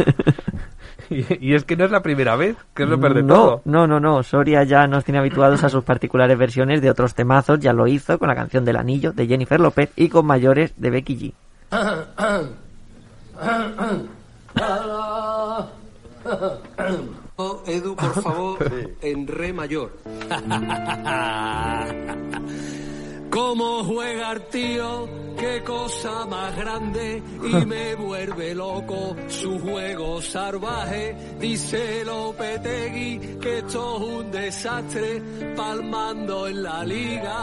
y, 1.10 1.50
y 1.50 1.56
es 1.56 1.64
que 1.64 1.78
no 1.78 1.86
es 1.86 1.92
la 1.92 2.02
primera 2.02 2.36
vez, 2.36 2.58
que 2.74 2.84
es 2.84 2.90
lo 2.90 3.00
peor 3.00 3.14
de 3.14 3.24
no, 3.24 3.34
todo. 3.34 3.62
no, 3.66 3.88
no, 3.88 4.00
no. 4.00 4.24
Soria 4.24 4.64
ya 4.64 4.88
nos 4.88 5.06
tiene 5.06 5.20
habituados 5.20 5.64
a 5.64 5.70
sus 5.70 5.84
particulares 5.84 6.38
versiones 6.38 6.82
de 6.82 6.90
otros 6.90 7.16
temazos. 7.16 7.60
Ya 7.60 7.74
lo 7.74 7.88
hizo 7.88 8.20
con 8.20 8.28
la 8.28 8.36
canción 8.36 8.66
del 8.66 8.76
anillo 8.76 9.14
de 9.14 9.26
Jennifer 9.26 9.60
López 9.60 9.92
y 9.96 10.10
con 10.10 10.26
mayores 10.26 10.74
de 10.76 10.90
Becky 10.90 11.18
G. 11.18 11.34
Edu, 17.68 17.96
por 17.96 18.14
favor, 18.24 18.58
en 19.02 19.28
re 19.28 19.54
mayor. 19.54 19.92
¿Cómo 23.30 23.84
juega 23.84 24.32
el 24.32 24.42
tío? 24.48 25.08
Qué 25.38 25.62
cosa 25.64 26.26
más 26.26 26.58
grande 26.58 27.22
y 27.44 27.66
me 27.66 27.94
vuelve 27.96 28.56
loco 28.56 29.16
su 29.28 29.60
juego 29.60 30.20
salvaje. 30.22 31.16
Dice 31.40 32.04
Lopetegui 32.04 33.38
que 33.40 33.60
esto 33.60 33.98
es 33.98 34.04
un 34.04 34.32
desastre 34.32 35.22
palmando 35.56 36.48
en 36.48 36.64
la 36.64 36.84
liga. 36.84 37.38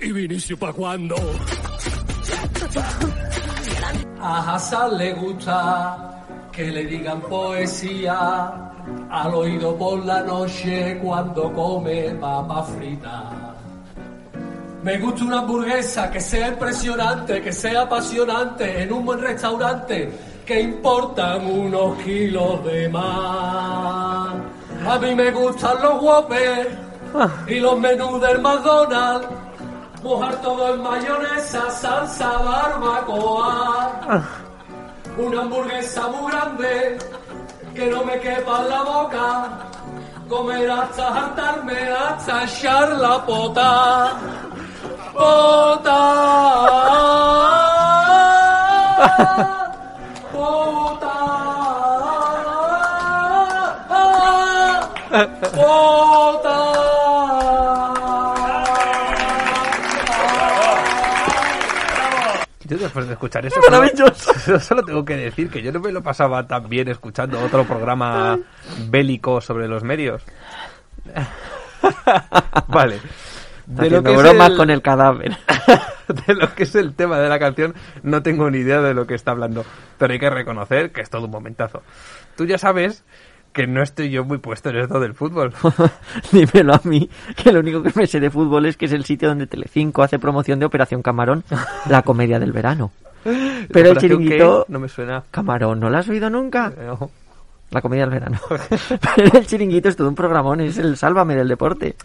¿Y 0.00 0.10
Vinicio 0.12 0.58
pa' 0.58 0.72
cuándo? 0.72 1.14
A 4.28 4.38
Hassan 4.40 4.98
le 4.98 5.12
gusta 5.12 6.24
que 6.50 6.66
le 6.66 6.84
digan 6.84 7.20
poesía 7.20 8.72
al 9.08 9.34
oído 9.34 9.76
por 9.76 10.04
la 10.04 10.20
noche 10.20 10.98
cuando 11.00 11.52
come 11.52 12.10
papa 12.20 12.64
frita. 12.64 13.30
Me 14.82 14.98
gusta 14.98 15.24
una 15.26 15.38
hamburguesa 15.38 16.10
que 16.10 16.20
sea 16.20 16.48
impresionante, 16.48 17.40
que 17.40 17.52
sea 17.52 17.82
apasionante 17.82 18.82
en 18.82 18.92
un 18.92 19.04
buen 19.04 19.20
restaurante, 19.20 20.10
que 20.44 20.60
importan 20.60 21.46
unos 21.46 21.96
kilos 22.02 22.64
de 22.64 22.88
más. 22.88 24.34
A 24.88 24.98
mí 25.00 25.14
me 25.14 25.30
gustan 25.30 25.80
los 25.80 26.02
Whoppers 26.02 26.68
y 27.46 27.60
los 27.60 27.78
menús 27.78 28.20
del 28.20 28.40
McDonald's. 28.40 29.45
Mojar 30.02 30.36
todo 30.42 30.74
en 30.74 30.82
mayonesa, 30.82 31.70
salsa, 31.70 32.38
barbacoa. 32.38 34.22
Una 35.18 35.40
hamburguesa 35.40 36.08
muy 36.08 36.30
grande 36.30 36.98
que 37.74 37.86
no 37.86 38.04
me 38.04 38.20
quepa 38.20 38.60
en 38.60 38.68
la 38.68 38.82
boca. 38.82 39.48
Comer 40.28 40.70
hasta 40.70 41.08
hartarme, 41.08 41.88
hasta 41.92 42.44
echar 42.44 42.88
la 42.98 43.24
pota. 43.24 44.12
Pota. 45.14 46.00
Pota. 50.32 51.14
Pota. 55.54 56.25
Escuchar 63.16 63.44
esto, 63.44 63.60
Maravilloso. 63.70 64.32
Solo, 64.38 64.60
solo 64.60 64.84
tengo 64.84 65.04
que 65.04 65.16
decir 65.16 65.50
que 65.50 65.62
yo 65.62 65.72
no 65.72 65.80
me 65.80 65.92
lo 65.92 66.02
pasaba 66.02 66.46
tan 66.46 66.68
bien 66.68 66.88
escuchando 66.88 67.40
otro 67.42 67.64
programa 67.64 68.38
bélico 68.88 69.40
sobre 69.40 69.68
los 69.68 69.82
medios. 69.82 70.22
vale. 72.68 73.00
Está 73.68 73.82
haciendo 73.82 74.14
bromas 74.14 74.52
con 74.52 74.70
el 74.70 74.80
cadáver. 74.80 75.36
de 76.26 76.34
lo 76.34 76.54
que 76.54 76.62
es 76.62 76.74
el 76.76 76.94
tema 76.94 77.18
de 77.18 77.28
la 77.28 77.38
canción, 77.38 77.74
no 78.02 78.22
tengo 78.22 78.50
ni 78.50 78.58
idea 78.58 78.80
de 78.80 78.94
lo 78.94 79.06
que 79.06 79.14
está 79.14 79.32
hablando. 79.32 79.64
Pero 79.98 80.12
hay 80.12 80.18
que 80.18 80.30
reconocer 80.30 80.92
que 80.92 81.00
es 81.00 81.10
todo 81.10 81.24
un 81.24 81.30
momentazo. 81.30 81.82
Tú 82.36 82.44
ya 82.44 82.58
sabes 82.58 83.04
que 83.52 83.66
no 83.66 83.82
estoy 83.82 84.10
yo 84.10 84.24
muy 84.24 84.38
puesto 84.38 84.68
en 84.68 84.76
esto 84.76 85.00
del 85.00 85.14
fútbol. 85.14 85.52
Dímelo 86.32 86.74
a 86.74 86.80
mí, 86.84 87.08
que 87.42 87.52
lo 87.52 87.60
único 87.60 87.82
que 87.82 87.90
me 87.94 88.06
sé 88.06 88.20
de 88.20 88.30
fútbol 88.30 88.66
es 88.66 88.76
que 88.76 88.84
es 88.84 88.92
el 88.92 89.04
sitio 89.04 89.28
donde 89.28 89.46
Telecinco 89.46 90.02
hace 90.02 90.18
promoción 90.18 90.58
de 90.58 90.66
Operación 90.66 91.02
Camarón, 91.02 91.42
la 91.88 92.02
comedia 92.02 92.38
del 92.38 92.52
verano. 92.52 92.92
Pero 93.72 93.90
el 93.90 93.96
¿Operación 93.96 93.98
chiringuito... 93.98 94.66
No 94.68 94.78
me 94.78 94.88
suena. 94.88 95.24
Camarón, 95.30 95.80
¿no 95.80 95.90
lo 95.90 95.98
has 95.98 96.08
oído 96.08 96.30
nunca? 96.30 96.70
No. 96.70 97.10
La 97.70 97.82
comedia 97.82 98.04
del 98.04 98.14
verano. 98.14 98.38
Pero 99.16 99.38
el 99.38 99.46
chiringuito 99.46 99.88
es 99.88 99.96
todo 99.96 100.08
un 100.08 100.14
programón, 100.14 100.60
es 100.60 100.78
el 100.78 100.96
sálvame 100.96 101.34
del 101.34 101.48
deporte. 101.48 101.96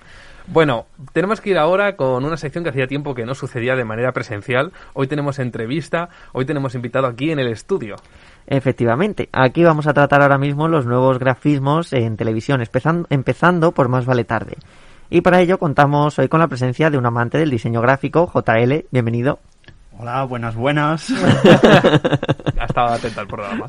Bueno, 0.48 0.88
tenemos 1.14 1.40
que 1.40 1.52
ir 1.52 1.58
ahora 1.58 1.96
con 1.96 2.26
una 2.26 2.36
sección 2.36 2.64
que 2.64 2.72
hacía 2.72 2.88
tiempo 2.88 3.14
que 3.14 3.26
no 3.26 3.36
sucedía 3.36 3.76
de 3.76 3.86
manera 3.86 4.12
presencial. 4.12 4.72
Hoy 4.94 5.08
tenemos 5.08 5.38
entrevista, 5.38 6.10
hoy 6.34 6.46
tenemos 6.46 6.74
invitado 6.74 7.06
aquí 7.06 7.32
en 7.32 7.40
el 7.40 7.48
estudio. 7.48 7.96
Efectivamente, 8.48 9.30
aquí 9.32 9.64
vamos 9.64 9.86
a 9.86 9.94
tratar 9.94 10.24
ahora 10.24 10.40
mismo 10.40 10.68
los 10.68 10.88
nuevos 10.88 11.20
grafismos 11.20 11.94
en 11.94 12.18
televisión, 12.18 12.62
empezando, 12.62 13.08
empezando 13.12 13.72
por 13.72 13.88
Más 13.88 14.06
Vale 14.06 14.24
Tarde. 14.24 14.58
Y 15.12 15.22
para 15.22 15.42
ello 15.42 15.60
contamos 15.60 16.18
hoy 16.18 16.28
con 16.28 16.40
la 16.40 16.48
presencia 16.48 16.90
de 16.90 16.98
un 16.98 17.06
amante 17.06 17.38
del 17.38 17.52
diseño 17.52 17.82
gráfico, 17.82 18.32
JL, 18.34 18.86
bienvenido. 18.92 19.40
Hola, 19.98 20.24
buenas, 20.24 20.56
buenas. 20.56 21.08
Estado 22.72 22.94
atento 22.94 23.20
al 23.22 23.28
programa. 23.28 23.68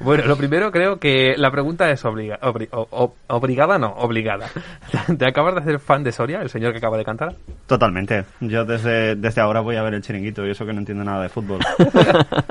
Bueno, 0.00 0.24
lo 0.26 0.36
primero 0.36 0.70
creo 0.70 0.98
que 0.98 1.34
la 1.36 1.50
pregunta 1.50 1.90
es 1.90 2.04
obliga- 2.04 2.38
obri- 2.40 2.68
o- 2.72 2.86
o- 2.90 3.14
obligada, 3.28 3.78
no, 3.78 3.88
obligada. 3.96 4.46
¿Te 5.18 5.26
acabas 5.26 5.54
de 5.56 5.60
hacer 5.60 5.78
fan 5.80 6.02
de 6.04 6.12
Soria, 6.12 6.40
el 6.40 6.48
señor 6.48 6.72
que 6.72 6.78
acaba 6.78 6.96
de 6.96 7.04
cantar? 7.04 7.34
Totalmente. 7.66 8.24
Yo 8.40 8.64
desde, 8.64 9.16
desde 9.16 9.40
ahora 9.40 9.60
voy 9.60 9.76
a 9.76 9.82
ver 9.82 9.94
el 9.94 10.02
chiringuito 10.02 10.46
y 10.46 10.50
eso 10.50 10.64
que 10.64 10.72
no 10.72 10.78
entiendo 10.78 11.04
nada 11.04 11.22
de 11.22 11.28
fútbol. 11.28 11.60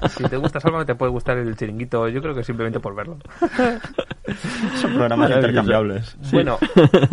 Si 0.10 0.24
te 0.24 0.38
gusta 0.38 0.60
Sálvame, 0.60 0.86
te 0.86 0.96
puede 0.96 1.12
gustar 1.12 1.38
el 1.38 1.56
chiringuito, 1.56 2.08
yo 2.08 2.22
creo 2.22 2.34
que 2.34 2.44
simplemente 2.44 2.80
por 2.80 2.96
verlo. 2.96 3.18
Son 4.82 4.94
programas 4.94 5.32
intercambiables. 5.32 6.18
Bueno, 6.32 6.58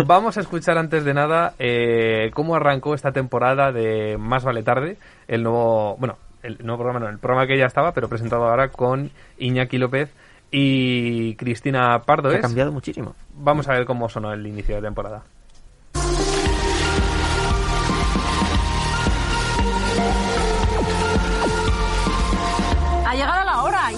vamos 0.07 0.37
a 0.37 0.41
escuchar 0.41 0.79
antes 0.79 1.05
de 1.05 1.15
nada 1.15 1.55
eh, 1.59 2.31
cómo 2.35 2.57
arrancó 2.57 2.95
esta 2.95 3.13
temporada 3.13 3.73
de 3.73 4.17
Más 4.19 4.45
Vale 4.45 4.63
Tarde, 4.63 4.97
el 5.29 5.43
nuevo, 5.43 5.97
bueno, 5.99 6.17
el 6.45 6.59
nuevo 6.63 6.83
programa, 6.83 7.01
no, 7.05 7.11
el 7.11 7.19
programa 7.19 7.47
que 7.47 7.59
ya 7.59 7.67
estaba, 7.67 7.93
pero 7.93 8.09
presentado 8.09 8.45
ahora 8.45 8.69
con 8.69 9.11
Iñaki 9.39 9.79
López 9.79 10.13
y 10.51 11.35
Cristina 11.37 12.01
Pardo. 12.03 12.29
Ha 12.29 12.41
cambiado 12.41 12.71
muchísimo. 12.71 13.15
Vamos 13.35 13.69
a 13.69 13.73
ver 13.73 13.87
cómo 13.87 14.09
sonó 14.09 14.33
el 14.33 14.47
inicio 14.47 14.77
de 14.77 14.83
temporada. 14.83 15.25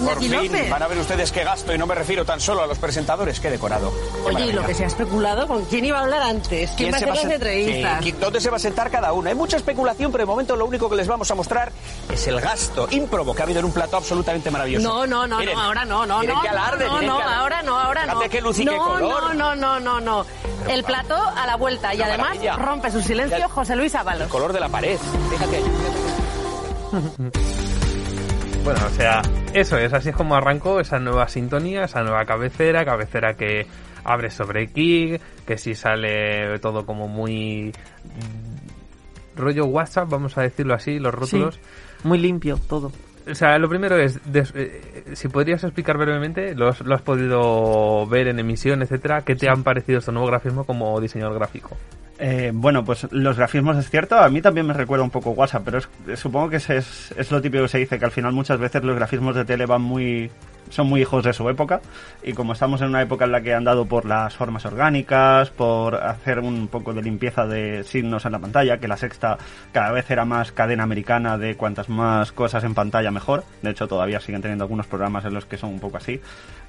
Por 0.07 0.19
fin, 0.19 0.31
López. 0.31 0.69
van 0.69 0.83
a 0.83 0.87
ver 0.87 0.97
ustedes 0.99 1.31
qué 1.31 1.43
gasto 1.43 1.73
y 1.73 1.77
no 1.77 1.85
me 1.85 1.95
refiero 1.95 2.25
tan 2.25 2.39
solo 2.39 2.63
a 2.63 2.67
los 2.67 2.77
presentadores, 2.77 3.39
qué 3.39 3.49
decorado. 3.49 3.91
Qué 4.27 4.35
Oye, 4.35 4.45
y 4.47 4.51
lo 4.51 4.65
que 4.65 4.73
se 4.73 4.83
ha 4.83 4.87
especulado, 4.87 5.47
¿con 5.47 5.65
quién 5.65 5.85
iba 5.85 5.99
a 5.99 6.03
hablar 6.03 6.21
antes? 6.23 6.71
¿Quién, 6.77 6.91
va 6.91 6.95
a 6.95 6.97
hacer 6.97 7.09
las 7.09 7.23
entrevistas? 7.23 8.03
Sí, 8.03 8.11
¿Dónde 8.13 8.41
se 8.41 8.49
va 8.49 8.57
a 8.57 8.59
sentar 8.59 8.89
cada 8.89 9.13
uno? 9.13 9.29
Hay 9.29 9.35
mucha 9.35 9.57
especulación, 9.57 10.11
pero 10.11 10.23
de 10.23 10.27
momento 10.27 10.55
lo 10.55 10.65
único 10.65 10.89
que 10.89 10.95
les 10.95 11.07
vamos 11.07 11.29
a 11.31 11.35
mostrar 11.35 11.71
es 12.11 12.27
el 12.27 12.39
gasto 12.39 12.87
ímprobo 12.91 13.35
que 13.35 13.41
ha 13.41 13.45
habido 13.45 13.59
en 13.59 13.65
un 13.65 13.71
plato 13.71 13.97
absolutamente 13.97 14.49
maravilloso. 14.51 14.87
No, 14.87 15.05
no, 15.07 15.27
no, 15.27 15.39
Miren, 15.39 15.55
no, 15.55 15.61
ahora 15.63 15.85
no, 15.85 16.05
no, 16.05 16.23
no, 16.23 16.41
qué 16.41 16.47
alarde, 16.49 16.85
no, 16.85 17.01
no, 17.01 17.15
alarde. 17.17 17.33
ahora 17.35 17.61
no, 17.63 17.79
ahora 17.79 18.05
no. 18.05 18.19
Qué 18.29 18.41
luz 18.41 18.59
y 18.59 18.65
no, 18.65 18.71
qué 18.71 18.77
color. 18.77 19.35
No, 19.35 19.55
no, 19.55 19.55
no, 19.55 19.79
no, 19.79 20.01
no. 20.01 20.25
El 20.67 20.83
plató 20.83 21.15
a 21.15 21.45
la 21.45 21.55
vuelta 21.55 21.93
y 21.95 22.01
además 22.01 22.29
maravilla. 22.29 22.55
rompe 22.57 22.91
su 22.91 23.01
silencio 23.01 23.37
Ya- 23.37 23.47
José 23.49 23.75
Luis 23.75 23.95
Ábalos. 23.95 24.23
El 24.23 24.29
color 24.29 24.51
de 24.53 24.59
la 24.59 24.69
pared. 24.69 24.97
Fíjate. 25.29 25.63
Bueno, 28.67 28.85
o 28.85 28.89
sea, 28.89 29.21
eso 29.53 29.77
es, 29.77 29.93
así 29.93 30.09
es 30.09 30.15
como 30.15 30.35
arrancó 30.35 30.81
esa 30.81 30.99
nueva 30.99 31.29
sintonía, 31.29 31.85
esa 31.85 32.03
nueva 32.03 32.25
cabecera, 32.25 32.83
cabecera 32.83 33.33
que 33.35 33.65
abre 34.03 34.29
sobre 34.29 34.67
Kik, 34.67 35.21
que 35.45 35.57
si 35.57 35.73
sale 35.73 36.59
todo 36.59 36.85
como 36.85 37.07
muy 37.07 37.71
mm, 38.03 39.39
rollo 39.39 39.67
WhatsApp, 39.67 40.09
vamos 40.09 40.37
a 40.37 40.41
decirlo 40.41 40.73
así, 40.73 40.99
los 40.99 41.13
rótulos. 41.13 41.55
Sí, 41.55 41.61
muy 42.03 42.17
limpio 42.17 42.57
todo. 42.67 42.91
O 43.29 43.35
sea, 43.35 43.57
lo 43.57 43.69
primero 43.69 43.97
es, 43.97 44.19
des- 44.29 44.51
eh, 44.53 45.03
si 45.13 45.29
podrías 45.29 45.63
explicar 45.63 45.97
brevemente, 45.97 46.53
lo 46.53 46.67
has, 46.67 46.81
lo 46.81 46.93
has 46.93 47.01
podido 47.01 48.05
ver 48.07 48.27
en 48.27 48.39
emisión, 48.39 48.81
etcétera, 48.81 49.21
¿qué 49.21 49.35
te 49.37 49.47
han 49.49 49.63
parecido 49.63 49.99
estos 49.99 50.13
nuevos 50.13 50.29
grafismos 50.29 50.65
como 50.65 50.99
diseñador 50.99 51.35
gráfico? 51.35 51.77
Eh, 52.19 52.51
bueno, 52.53 52.83
pues 52.83 53.07
los 53.11 53.37
grafismos 53.37 53.77
es 53.77 53.89
cierto, 53.91 54.17
a 54.17 54.27
mí 54.29 54.41
también 54.41 54.65
me 54.65 54.73
recuerda 54.73 55.03
un 55.03 55.11
poco 55.11 55.31
WhatsApp, 55.31 55.61
pero 55.65 55.77
es- 55.77 56.19
supongo 56.19 56.49
que 56.49 56.55
es, 56.55 56.69
es, 56.71 57.13
es 57.15 57.31
lo 57.31 57.41
típico 57.41 57.63
que 57.63 57.69
se 57.69 57.77
dice, 57.77 57.99
que 57.99 58.05
al 58.05 58.11
final 58.11 58.31
muchas 58.33 58.59
veces 58.59 58.83
los 58.83 58.95
grafismos 58.95 59.35
de 59.35 59.45
tele 59.45 59.65
van 59.67 59.83
muy 59.83 60.31
son 60.69 60.87
muy 60.87 61.01
hijos 61.01 61.23
de 61.23 61.33
su 61.33 61.47
época 61.49 61.81
y 62.23 62.33
como 62.33 62.53
estamos 62.53 62.81
en 62.81 62.87
una 62.89 63.01
época 63.01 63.25
en 63.25 63.31
la 63.31 63.41
que 63.41 63.53
han 63.53 63.63
dado 63.63 63.85
por 63.85 64.05
las 64.05 64.35
formas 64.35 64.65
orgánicas, 64.65 65.49
por 65.49 65.95
hacer 65.95 66.39
un 66.39 66.67
poco 66.67 66.93
de 66.93 67.01
limpieza 67.01 67.45
de 67.45 67.83
signos 67.83 68.25
en 68.25 68.31
la 68.33 68.39
pantalla, 68.39 68.77
que 68.77 68.87
la 68.87 68.97
sexta 68.97 69.37
cada 69.71 69.91
vez 69.91 70.09
era 70.11 70.25
más 70.25 70.51
cadena 70.51 70.83
americana 70.83 71.37
de 71.37 71.55
cuantas 71.55 71.89
más 71.89 72.31
cosas 72.31 72.63
en 72.63 72.73
pantalla 72.73 73.11
mejor, 73.11 73.43
de 73.61 73.71
hecho 73.71 73.87
todavía 73.87 74.19
siguen 74.19 74.41
teniendo 74.41 74.63
algunos 74.63 74.87
programas 74.87 75.25
en 75.25 75.33
los 75.33 75.45
que 75.45 75.57
son 75.57 75.71
un 75.71 75.79
poco 75.79 75.97
así, 75.97 76.19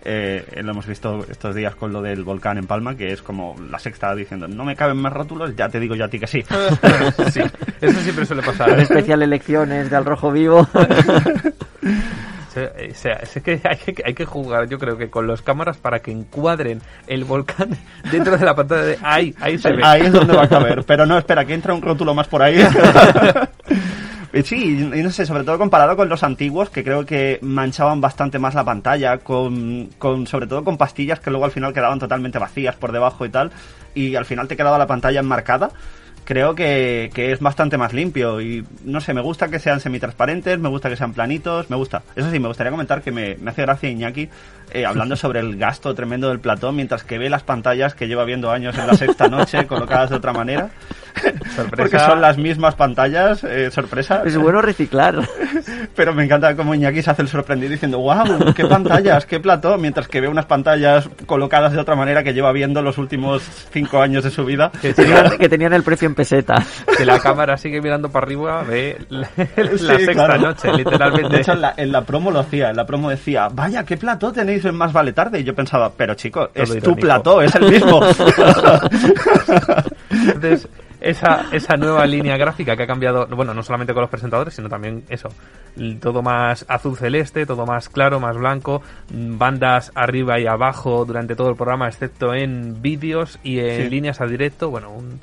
eh, 0.05 0.45
lo 0.63 0.71
hemos 0.71 0.87
visto 0.87 1.25
estos 1.29 1.55
días 1.55 1.75
con 1.75 1.93
lo 1.93 2.03
del 2.03 2.25
volcán 2.25 2.59
en 2.59 2.67
Palma, 2.67 2.97
que 2.97 3.13
es 3.13 3.23
como 3.23 3.57
la 3.71 3.79
sexta 3.79 4.15
diciendo, 4.15 4.49
no 4.49 4.65
me 4.65 4.77
caben 4.77 4.97
más 4.97 5.13
rótulos, 5.13 5.55
ya 5.57 5.69
te 5.69 5.81
digo 5.81 5.95
yo 5.95 6.05
a 6.05 6.09
ti 6.09 6.19
que 6.19 6.27
sí. 6.27 6.43
sí, 7.33 7.41
eso 7.81 8.01
siempre 8.01 8.25
suele 8.27 8.43
El 8.43 8.47
pasar. 8.47 8.79
especial 8.81 9.23
elecciones 9.23 9.91
de 9.91 9.97
Al 9.97 10.05
Rojo 10.05 10.31
Vivo. 10.31 10.67
O 12.51 12.95
sea, 12.95 13.15
es 13.15 13.43
que 13.43 13.61
hay, 13.65 13.77
que 13.77 14.03
hay 14.05 14.15
que 14.15 14.25
jugar, 14.25 14.69
yo 14.69 14.79
creo 14.79 14.97
que 14.97 15.11
con 15.11 15.27
las 15.27 15.43
cámaras 15.43 15.77
para 15.77 16.01
que 16.01 16.11
encuadren 16.11 16.81
el 17.07 17.25
volcán 17.25 17.71
dentro 18.11 18.37
de 18.37 18.45
la 18.45 18.55
pantalla 18.55 18.83
de 18.83 18.99
ahí, 19.03 19.35
ahí 19.41 19.59
se 19.59 19.73
ve. 19.73 19.83
Ahí 19.85 20.03
es 20.03 20.13
donde 20.13 20.35
va 20.35 20.45
a 20.45 20.49
caber. 20.49 20.85
Pero 20.87 21.07
no, 21.07 21.19
espera, 21.19 21.45
que 21.45 21.55
entra 21.55 21.75
un 21.75 21.83
rótulo 21.83 22.15
más 22.15 22.29
por 22.29 22.43
ahí. 22.43 22.59
Sí, 24.45 24.79
y 24.95 25.03
no 25.03 25.11
sé, 25.11 25.25
sobre 25.25 25.43
todo 25.43 25.59
comparado 25.59 25.97
con 25.97 26.09
los 26.09 26.23
antiguos, 26.23 26.71
que 26.71 26.85
creo 26.85 27.05
que 27.05 27.39
manchaban 27.43 28.01
bastante 28.01 28.39
más 28.39 28.55
la 28.55 28.65
pantalla, 28.65 29.19
con, 29.19 29.89
con 29.99 30.27
sobre 30.27 30.47
todo 30.47 30.63
con 30.63 30.77
pastillas 30.77 31.19
que 31.19 31.31
luego 31.31 31.47
al 31.47 31.51
final 31.51 31.73
quedaban 31.73 31.99
totalmente 31.99 32.39
vacías 32.39 32.77
por 32.77 32.93
debajo 32.93 33.25
y 33.25 33.31
tal, 33.31 33.51
y 33.95 34.15
al 34.17 34.27
final 34.27 34.47
te 34.47 34.57
quedaba 34.57 34.79
la 34.79 34.87
pantalla 34.87 35.21
enmarcada. 35.21 35.71
Creo 36.29 36.55
que, 36.55 37.11
que 37.15 37.33
es 37.33 37.41
bastante 37.41 37.79
más 37.79 37.95
limpio 37.95 38.43
y 38.43 38.63
no 38.85 39.01
sé, 39.01 39.15
me 39.15 39.23
gusta 39.23 39.49
que 39.49 39.59
sean 39.59 39.81
semitransparentes, 39.81 40.59
me 40.59 40.69
gusta 40.69 40.91
que 40.91 40.97
sean 40.97 41.15
planitos, 41.15 41.71
me 41.71 41.77
gusta. 41.77 42.03
Eso 42.15 42.31
sí, 42.31 42.39
me 42.39 42.49
gustaría 42.49 42.71
comentar 42.71 43.01
que 43.01 43.11
me, 43.11 43.37
me 43.37 43.51
hace 43.51 43.63
gracia 43.63 43.89
Iñaki 43.89 44.29
eh, 44.73 44.85
hablando 44.85 45.17
sobre 45.17 45.41
el 45.41 45.57
gasto 45.57 45.95
tremendo 45.95 46.29
del 46.29 46.39
platón, 46.39 46.77
mientras 46.77 47.03
que 47.03 47.17
ve 47.17 47.31
las 47.31 47.45
pantallas 47.45 47.95
que 47.95 48.09
lleva 48.09 48.25
viendo 48.25 48.51
años 48.51 48.77
en 48.77 48.89
la 48.89 48.93
sexta 48.93 49.29
noche, 49.29 49.67
colocadas 49.67 50.11
de 50.11 50.17
otra 50.17 50.35
manera. 50.35 50.69
Porque 51.77 51.99
son 51.99 52.21
las 52.21 52.39
mismas 52.39 52.75
pantallas, 52.75 53.43
eh, 53.45 53.71
sorpresa. 53.71 54.23
Es 54.25 54.37
bueno 54.37 54.61
reciclar. 54.63 55.17
Pero 55.95 56.15
me 56.15 56.25
encanta 56.25 56.55
cómo 56.57 56.75
Iñaki 56.75 57.03
se 57.03 57.11
hace 57.11 57.23
el 57.23 57.29
sorprendido 57.29 57.73
diciendo, 57.73 57.99
wow, 57.99 58.53
qué 58.55 58.65
pantallas, 58.67 59.27
qué 59.27 59.41
platón, 59.41 59.81
mientras 59.81 60.09
que 60.09 60.21
ve 60.21 60.29
unas 60.29 60.47
pantallas 60.47 61.09
colocadas 61.27 61.73
de 61.73 61.79
otra 61.81 61.97
manera 61.97 62.23
que 62.23 62.33
lleva 62.35 62.53
viendo 62.53 62.81
los 62.83 62.99
últimos 62.99 63.43
cinco 63.73 64.01
años 64.01 64.25
de 64.25 64.31
su 64.31 64.45
vida. 64.45 64.71
Que 64.81 64.95
tenían, 64.95 65.37
que 65.39 65.49
tenían 65.49 65.73
el 65.73 65.83
precio 65.83 66.07
en 66.07 66.15
peseta. 66.15 66.55
Que 66.97 67.05
la 67.05 67.19
cámara 67.19 67.57
sigue 67.57 67.81
mirando 67.81 68.11
para 68.11 68.25
arriba, 68.27 68.63
ve 68.63 68.99
la, 69.09 69.29
la 69.37 69.69
Sí, 69.79 69.87
sexta 69.87 70.13
claro. 70.13 70.39
noche, 70.39 70.73
literalmente. 70.73 71.35
De 71.37 71.41
hecho, 71.43 71.53
en 71.53 71.61
la, 71.61 71.75
en 71.77 71.93
la 71.93 72.03
promo 72.03 72.31
lo 72.31 72.41
hacía. 72.41 72.71
En 72.71 72.77
la 72.77 72.87
promo 72.87 73.11
decía, 73.11 73.49
vaya, 73.53 73.85
qué 73.85 73.97
plató 73.97 74.33
tenéis 74.33 74.65
en 74.65 74.75
Más 74.77 74.93
Vale 74.93 75.13
Tarde. 75.13 75.41
Y 75.41 75.45
yo 75.45 75.55
pensaba, 75.55 75.91
pero 75.97 76.15
chico, 76.15 76.51
es 76.55 76.69
tu 76.71 76.77
irónico. 76.77 77.01
plató, 77.01 77.43
es 77.43 77.55
el 77.55 77.71
mismo. 77.71 78.01
Entonces, 80.11 80.69
esa, 81.11 81.47
esa 81.53 81.77
nueva 81.77 82.07
línea 82.07 82.37
gráfica 82.37 82.77
que 82.77 82.83
ha 82.83 82.87
cambiado, 82.87 83.27
bueno, 83.29 83.55
no 83.55 83.63
solamente 83.63 83.93
con 83.95 84.03
los 84.03 84.11
presentadores, 84.11 84.55
sino 84.55 84.69
también 84.69 85.05
eso, 85.09 85.29
todo 86.01 86.23
más 86.23 86.65
azul 86.69 86.97
celeste, 86.97 87.47
todo 87.47 87.65
más 87.67 87.89
claro, 87.89 88.21
más 88.21 88.37
blanco, 88.37 88.83
bandas 89.11 89.93
arriba 89.95 90.39
y 90.39 90.47
abajo 90.47 91.05
durante 91.05 91.35
todo 91.37 91.51
el 91.51 91.57
programa, 91.57 91.89
excepto 91.89 92.35
en 92.35 92.81
vídeos 92.83 93.39
y 93.43 93.61
en 93.61 93.85
Sí. 93.85 93.91
líneas 93.91 94.21
a 94.21 94.27
directo, 94.27 94.71
bueno, 94.71 94.91
un, 94.91 95.21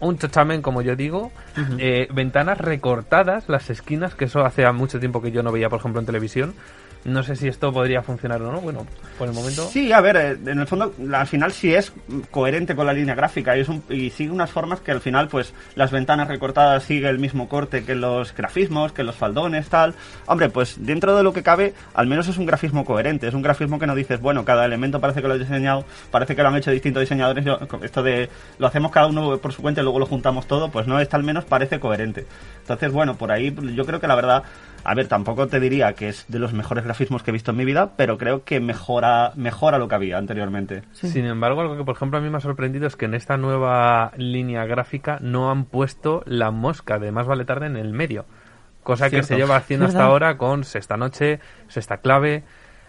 un 0.00 0.18
chochamen, 0.18 0.62
como 0.62 0.80
yo 0.82 0.96
digo, 0.96 1.30
eh, 1.78 2.08
ventanas 2.12 2.58
recortadas, 2.58 3.48
las 3.48 3.68
esquinas, 3.70 4.14
que 4.14 4.24
eso 4.26 4.44
hace 4.44 4.70
mucho 4.72 4.98
tiempo 4.98 5.20
que 5.20 5.30
yo 5.30 5.42
no 5.42 5.52
veía, 5.52 5.68
por 5.68 5.78
ejemplo, 5.80 6.00
en 6.00 6.06
televisión. 6.06 6.54
No 7.02 7.22
sé 7.22 7.34
si 7.34 7.48
esto 7.48 7.72
podría 7.72 8.02
funcionar 8.02 8.42
o 8.42 8.52
no, 8.52 8.60
bueno, 8.60 8.86
por 9.18 9.26
el 9.26 9.32
momento... 9.34 9.66
Sí, 9.68 9.90
a 9.90 10.02
ver, 10.02 10.16
eh, 10.16 10.36
en 10.50 10.58
el 10.60 10.66
fondo, 10.66 10.92
al 11.14 11.26
final 11.26 11.50
sí 11.50 11.72
es 11.74 11.94
coherente 12.30 12.76
con 12.76 12.84
la 12.84 12.92
línea 12.92 13.14
gráfica 13.14 13.56
y, 13.56 13.60
es 13.60 13.70
un- 13.70 13.82
y 13.88 14.10
sigue 14.10 14.30
unas 14.30 14.50
formas 14.50 14.80
que 14.80 14.90
al 14.92 15.00
final, 15.00 15.28
pues, 15.28 15.54
las 15.76 15.90
ventanas 15.90 16.28
recortadas 16.28 16.82
sigue 16.82 17.08
el 17.08 17.18
mismo 17.18 17.48
corte 17.48 17.84
que 17.84 17.94
los 17.94 18.34
grafismos, 18.34 18.92
que 18.92 19.02
los 19.02 19.16
faldones, 19.16 19.70
tal. 19.70 19.94
Hombre, 20.26 20.50
pues 20.50 20.76
dentro 20.84 21.16
de 21.16 21.22
lo 21.22 21.32
que 21.32 21.42
cabe, 21.42 21.72
al 21.94 22.06
menos 22.06 22.28
es 22.28 22.36
un 22.36 22.44
grafismo 22.44 22.84
coherente, 22.84 23.28
es 23.28 23.32
un 23.34 23.40
grafismo 23.40 23.78
que 23.78 23.86
no 23.86 23.94
dices, 23.94 24.20
bueno, 24.20 24.44
cada 24.44 24.66
elemento 24.66 25.00
parece 25.00 25.22
que 25.22 25.28
lo 25.28 25.36
he 25.36 25.38
diseñado, 25.38 25.86
parece 26.10 26.36
que 26.36 26.42
lo 26.42 26.48
han 26.48 26.56
hecho 26.56 26.70
distintos 26.70 27.00
diseñadores, 27.00 27.46
yo- 27.46 27.58
esto 27.82 28.02
de 28.02 28.28
lo 28.58 28.66
hacemos 28.66 28.90
cada 28.92 29.06
uno 29.06 29.38
por 29.38 29.54
su 29.54 29.62
cuenta 29.62 29.80
y 29.80 29.84
luego 29.84 30.00
lo 30.00 30.06
juntamos 30.06 30.46
todo, 30.46 30.70
pues 30.70 30.86
no, 30.86 31.00
está 31.00 31.16
al 31.16 31.24
menos 31.24 31.46
parece 31.46 31.80
coherente. 31.80 32.26
Entonces, 32.60 32.92
bueno, 32.92 33.16
por 33.16 33.32
ahí 33.32 33.56
yo 33.74 33.86
creo 33.86 34.00
que 34.00 34.06
la 34.06 34.16
verdad, 34.16 34.42
a 34.84 34.94
ver, 34.94 35.08
tampoco 35.08 35.46
te 35.46 35.60
diría 35.60 35.92
que 35.94 36.08
es 36.08 36.24
de 36.28 36.38
los 36.38 36.52
mejores 36.52 36.84
grafismos 36.84 37.22
que 37.22 37.30
he 37.30 37.32
visto 37.32 37.50
en 37.50 37.56
mi 37.56 37.64
vida, 37.64 37.90
pero 37.96 38.16
creo 38.18 38.44
que 38.44 38.60
mejora, 38.60 39.32
mejora 39.36 39.78
lo 39.78 39.88
que 39.88 39.94
había 39.94 40.18
anteriormente. 40.18 40.82
Sin 40.92 41.26
embargo, 41.26 41.60
algo 41.60 41.76
que 41.76 41.84
por 41.84 41.94
ejemplo 41.96 42.18
a 42.18 42.20
mí 42.22 42.30
me 42.30 42.38
ha 42.38 42.40
sorprendido 42.40 42.86
es 42.86 42.96
que 42.96 43.04
en 43.06 43.14
esta 43.14 43.36
nueva 43.36 44.12
línea 44.16 44.64
gráfica 44.64 45.18
no 45.20 45.50
han 45.50 45.64
puesto 45.64 46.22
la 46.26 46.50
mosca 46.50 46.98
de 46.98 47.12
más 47.12 47.26
vale 47.26 47.44
tarde 47.44 47.66
en 47.66 47.76
el 47.76 47.92
medio. 47.92 48.24
Cosa 48.82 49.10
que 49.10 49.22
se 49.22 49.36
lleva 49.36 49.56
haciendo 49.56 49.86
hasta 49.86 50.04
ahora 50.04 50.36
con 50.38 50.64
sexta 50.64 50.96
noche, 50.96 51.38
sexta 51.68 51.98
clave, 51.98 52.42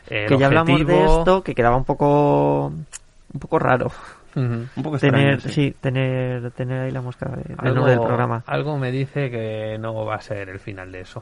que 0.08 0.38
ya 0.38 0.48
hablamos 0.48 0.86
de 0.86 1.04
esto, 1.06 1.44
que 1.44 1.54
quedaba 1.54 1.76
un 1.76 1.86
poco 1.86 2.68
un 2.68 3.40
poco 3.40 3.60
raro. 3.60 3.92
Un 4.34 4.70
poco 4.82 4.96
extraño, 4.96 5.18
Tener, 5.18 5.42
sí. 5.42 5.50
sí, 5.52 5.76
tener, 5.82 6.52
tener 6.52 6.84
ahí 6.84 6.92
la 6.92 7.02
mosca 7.02 7.28
de- 7.30 7.44
del 7.54 7.58
Algo, 7.60 7.86
del 7.86 8.00
programa. 8.00 8.44
algo 8.48 8.78
me 8.78 8.90
dice 8.90 9.30
que 9.30 9.78
no 9.78 10.06
va 10.06 10.16
a 10.16 10.22
ser 10.22 10.48
el 10.48 10.60
final 10.60 10.90
de 10.94 11.02
eso. 11.02 11.22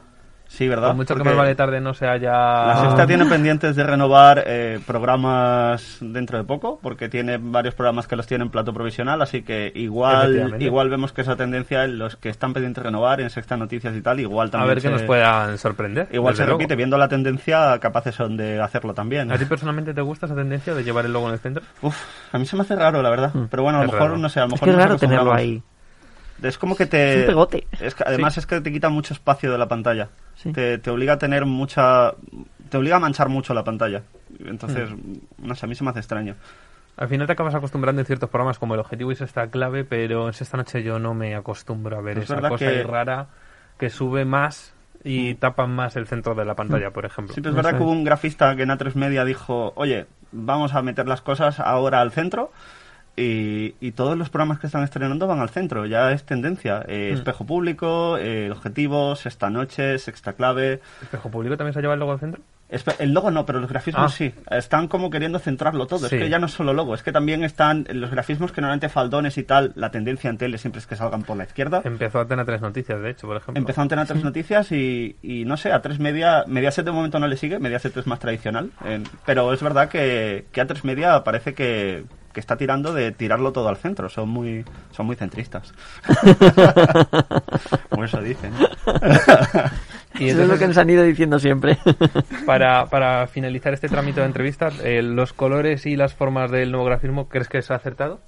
Sí, 0.52 0.66
¿verdad? 0.68 0.88
Por 0.88 0.96
mucho 0.96 1.14
que 1.14 1.22
más 1.22 1.36
vale 1.36 1.54
tarde 1.54 1.80
no 1.80 1.94
se 1.94 2.08
haya... 2.08 2.32
La 2.32 2.80
sexta 2.82 3.06
tiene 3.06 3.24
pendientes 3.24 3.76
de 3.76 3.84
renovar 3.84 4.42
eh, 4.44 4.80
programas 4.84 5.98
dentro 6.00 6.38
de 6.38 6.44
poco, 6.44 6.80
porque 6.82 7.08
tiene 7.08 7.38
varios 7.40 7.74
programas 7.76 8.08
que 8.08 8.16
los 8.16 8.26
tienen 8.26 8.46
en 8.48 8.50
plato 8.50 8.74
provisional, 8.74 9.22
así 9.22 9.42
que 9.42 9.70
igual 9.76 10.56
igual 10.60 10.90
vemos 10.90 11.12
que 11.12 11.20
esa 11.20 11.36
tendencia 11.36 11.84
en 11.84 11.98
los 11.98 12.16
que 12.16 12.28
están 12.30 12.52
pendientes 12.52 12.82
de 12.82 12.88
renovar, 12.88 13.20
en 13.20 13.30
sexta 13.30 13.56
noticias 13.56 13.94
y 13.94 14.02
tal, 14.02 14.18
igual 14.18 14.48
A 14.48 14.50
también 14.50 14.68
ver 14.70 14.76
qué 14.78 14.88
se- 14.88 14.90
nos 14.90 15.02
puedan 15.02 15.56
sorprender. 15.56 16.08
Igual 16.10 16.34
se 16.34 16.44
repite, 16.44 16.74
viendo 16.74 16.98
la 16.98 17.06
tendencia, 17.08 17.78
capaces 17.78 18.16
son 18.16 18.36
de 18.36 18.60
hacerlo 18.60 18.92
también. 18.92 19.30
¿A 19.30 19.38
ti 19.38 19.44
personalmente 19.44 19.94
te 19.94 20.00
gusta 20.00 20.26
esa 20.26 20.34
tendencia 20.34 20.74
de 20.74 20.82
llevar 20.82 21.04
el 21.06 21.12
logo 21.12 21.28
en 21.28 21.34
el 21.34 21.38
centro? 21.38 21.62
Uf, 21.80 21.96
a 22.32 22.38
mí 22.38 22.44
se 22.44 22.56
me 22.56 22.62
hace 22.62 22.74
raro, 22.74 23.02
la 23.02 23.10
verdad. 23.10 23.30
Pero 23.50 23.62
bueno, 23.62 23.78
a 23.78 23.82
lo 23.82 23.86
Es 23.86 23.92
mejor, 23.92 24.08
raro. 24.08 24.20
no 24.20 24.28
sé, 24.28 24.40
a 24.40 24.42
lo 24.42 24.46
Es 24.48 24.52
mejor 24.54 24.64
que 24.66 24.70
es 24.72 24.76
raro 24.76 24.96
tenerlo 24.96 25.32
ahí. 25.32 25.62
Es 26.42 26.58
como 26.58 26.76
que 26.76 26.86
te... 26.86 27.14
Es 27.14 27.20
un 27.20 27.26
pegote. 27.26 27.66
es 27.80 27.94
que- 27.94 28.04
además 28.06 28.34
Sí. 28.34 28.40
es 28.40 28.46
que 28.46 28.60
te 28.60 28.72
quita 28.72 28.88
mucho 28.88 29.14
espacio 29.14 29.50
de 29.52 29.58
la 29.58 29.68
pantalla. 29.68 30.08
Sí. 30.36 30.52
Te, 30.52 30.78
te 30.78 30.90
obliga 30.90 31.14
a 31.14 31.18
tener 31.18 31.44
mucha... 31.46 32.14
Te 32.68 32.76
obliga 32.76 32.96
a 32.96 33.00
manchar 33.00 33.28
mucho 33.28 33.52
la 33.54 33.64
pantalla. 33.64 34.02
Entonces, 34.44 34.88
no 35.38 35.54
sé, 35.54 35.66
a 35.66 35.68
mí 35.68 35.74
se 35.74 35.84
me 35.84 35.90
hace 35.90 35.98
extraño. 36.00 36.36
Al 36.96 37.08
final 37.08 37.26
te 37.26 37.32
acabas 37.32 37.54
acostumbrando 37.54 38.00
en 38.00 38.06
ciertos 38.06 38.28
programas 38.30 38.58
como 38.58 38.74
el 38.74 38.80
objetivo 38.80 39.10
es 39.12 39.20
esta 39.20 39.48
clave, 39.48 39.84
pero 39.84 40.28
en 40.28 40.34
esta 40.38 40.56
noche 40.56 40.82
yo 40.82 40.98
no 40.98 41.14
me 41.14 41.34
acostumbro 41.34 41.96
a 41.96 42.00
ver 42.00 42.18
Es 42.18 42.24
esa 42.24 42.40
cosa 42.48 42.56
que- 42.58 42.82
rara 42.84 43.26
que 43.78 43.88
sube 43.90 44.24
más 44.24 44.74
y 45.02 45.34
tapa 45.36 45.66
más 45.66 45.96
el 45.96 46.06
centro 46.06 46.34
de 46.34 46.44
la 46.44 46.54
pantalla, 46.54 46.90
por 46.90 47.06
ejemplo. 47.06 47.34
Sí, 47.34 47.40
pero 47.40 47.50
es 47.50 47.56
verdad 47.56 47.78
que 47.78 47.82
hubo 47.82 47.90
un 47.92 48.04
grafista 48.04 48.54
que 48.54 48.64
en 48.64 48.68
A3 48.68 48.94
Media 48.96 49.24
dijo, 49.24 49.72
oye, 49.76 50.06
vamos 50.30 50.74
a 50.74 50.82
meter 50.82 51.08
las 51.08 51.22
cosas 51.22 51.58
ahora 51.58 52.00
al 52.02 52.12
centro. 52.12 52.52
Y, 53.20 53.74
y 53.80 53.92
todos 53.92 54.16
los 54.16 54.30
programas 54.30 54.58
que 54.58 54.66
están 54.66 54.82
estrenando 54.82 55.26
van 55.26 55.40
al 55.40 55.50
centro, 55.50 55.84
ya 55.86 56.10
es 56.12 56.24
tendencia. 56.24 56.84
Eh, 56.88 57.10
Espejo 57.12 57.44
Público, 57.44 58.16
eh, 58.16 58.46
El 58.46 58.52
Objetivo, 58.52 59.14
Sexta 59.16 59.50
Noche, 59.50 59.98
Sexta 59.98 60.32
Clave. 60.32 60.80
¿Espejo 61.02 61.30
público 61.30 61.56
también 61.56 61.74
se 61.74 61.80
lleva 61.80 61.94
el 61.94 62.00
logo 62.00 62.12
al 62.12 62.20
centro? 62.20 62.40
El 63.00 63.12
logo 63.12 63.32
no, 63.32 63.44
pero 63.44 63.58
los 63.58 63.68
grafismos 63.68 64.12
Ah. 64.12 64.16
sí. 64.16 64.32
Están 64.48 64.86
como 64.86 65.10
queriendo 65.10 65.40
centrarlo 65.40 65.86
todo. 65.88 66.08
Sí. 66.08 66.14
Es 66.16 66.22
que 66.22 66.28
ya 66.28 66.38
no 66.38 66.46
es 66.46 66.52
solo 66.52 66.72
logo, 66.72 66.94
es 66.94 67.02
que 67.02 67.10
también 67.10 67.42
están 67.42 67.84
los 67.92 68.10
grafismos 68.12 68.52
que 68.52 68.60
normalmente 68.60 68.88
faldones 68.88 69.36
y 69.38 69.42
tal. 69.42 69.72
La 69.74 69.90
tendencia 69.90 70.30
en 70.30 70.38
tele 70.38 70.56
siempre 70.56 70.78
es 70.78 70.86
que 70.86 70.94
salgan 70.94 71.22
por 71.24 71.36
la 71.36 71.42
izquierda. 71.44 71.82
Empezó 71.84 72.20
Antena 72.20 72.44
3 72.44 72.60
Noticias, 72.60 73.02
de 73.02 73.10
hecho, 73.10 73.26
por 73.26 73.36
ejemplo. 73.38 73.60
Empezó 73.60 73.80
a 73.80 73.82
Antena 73.82 74.06
3 74.06 74.22
Noticias 74.22 74.70
y, 74.70 75.16
y 75.20 75.44
no 75.46 75.56
sé, 75.56 75.72
a 75.72 75.82
3 75.82 75.98
Media, 75.98 76.44
Mediaset 76.46 76.84
de 76.84 76.92
momento 76.92 77.18
no 77.18 77.26
le 77.26 77.36
sigue, 77.36 77.58
Mediaset 77.58 77.96
es 77.96 78.06
más 78.06 78.20
tradicional, 78.20 78.70
eh, 78.84 79.02
pero 79.26 79.52
es 79.52 79.60
verdad 79.62 79.88
que, 79.88 80.46
que 80.52 80.60
a 80.60 80.66
3 80.68 80.84
Media 80.84 81.24
parece 81.24 81.54
que, 81.54 82.04
que 82.32 82.40
está 82.40 82.56
tirando 82.56 82.92
de 82.92 83.12
tirarlo 83.12 83.52
todo 83.52 83.68
al 83.68 83.76
centro, 83.76 84.08
son 84.08 84.28
muy, 84.28 84.64
son 84.92 85.06
muy 85.06 85.16
centristas. 85.16 85.72
Como 87.90 88.04
eso 88.04 88.20
dicen. 88.20 88.52
Y 90.18 90.28
Eso 90.28 90.42
es 90.42 90.48
lo 90.48 90.58
que 90.58 90.66
nos 90.66 90.76
han 90.76 90.90
ido 90.90 91.04
diciendo 91.04 91.38
siempre. 91.38 91.78
para, 92.46 92.86
para 92.86 93.26
finalizar 93.26 93.72
este 93.72 93.88
trámite 93.88 94.20
de 94.20 94.26
entrevista, 94.26 94.70
eh, 94.82 95.02
¿los 95.02 95.32
colores 95.32 95.86
y 95.86 95.96
las 95.96 96.14
formas 96.14 96.50
del 96.50 96.72
nuevo 96.72 96.84
grafismo 96.86 97.28
crees 97.28 97.48
que 97.48 97.62
se 97.62 97.72
ha 97.72 97.76
acertado? 97.76 98.20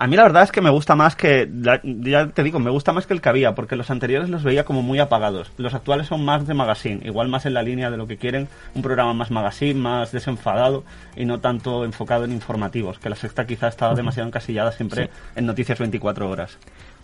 A 0.00 0.06
mí 0.06 0.16
la 0.16 0.22
verdad 0.22 0.44
es 0.44 0.50
que 0.50 0.62
me 0.62 0.70
gusta 0.70 0.96
más 0.96 1.14
que, 1.14 1.46
ya 1.52 2.28
te 2.28 2.42
digo, 2.42 2.58
me 2.58 2.70
gusta 2.70 2.94
más 2.94 3.06
que 3.06 3.12
el 3.12 3.20
que 3.20 3.28
había, 3.28 3.54
porque 3.54 3.76
los 3.76 3.90
anteriores 3.90 4.30
los 4.30 4.42
veía 4.42 4.64
como 4.64 4.80
muy 4.80 4.98
apagados. 4.98 5.52
Los 5.58 5.74
actuales 5.74 6.06
son 6.06 6.24
más 6.24 6.46
de 6.46 6.54
magazine, 6.54 7.02
igual 7.04 7.28
más 7.28 7.44
en 7.44 7.52
la 7.52 7.62
línea 7.62 7.90
de 7.90 7.98
lo 7.98 8.06
que 8.06 8.16
quieren, 8.16 8.48
un 8.74 8.80
programa 8.80 9.12
más 9.12 9.30
magazine, 9.30 9.74
más 9.74 10.10
desenfadado 10.10 10.84
y 11.16 11.26
no 11.26 11.40
tanto 11.40 11.84
enfocado 11.84 12.24
en 12.24 12.32
informativos, 12.32 12.98
que 12.98 13.10
la 13.10 13.14
sexta 13.14 13.46
quizá 13.46 13.68
estaba 13.68 13.94
demasiado 13.94 14.26
encasillada 14.26 14.72
siempre 14.72 15.10
en 15.36 15.44
noticias 15.44 15.78
24 15.78 16.30
horas. 16.30 16.56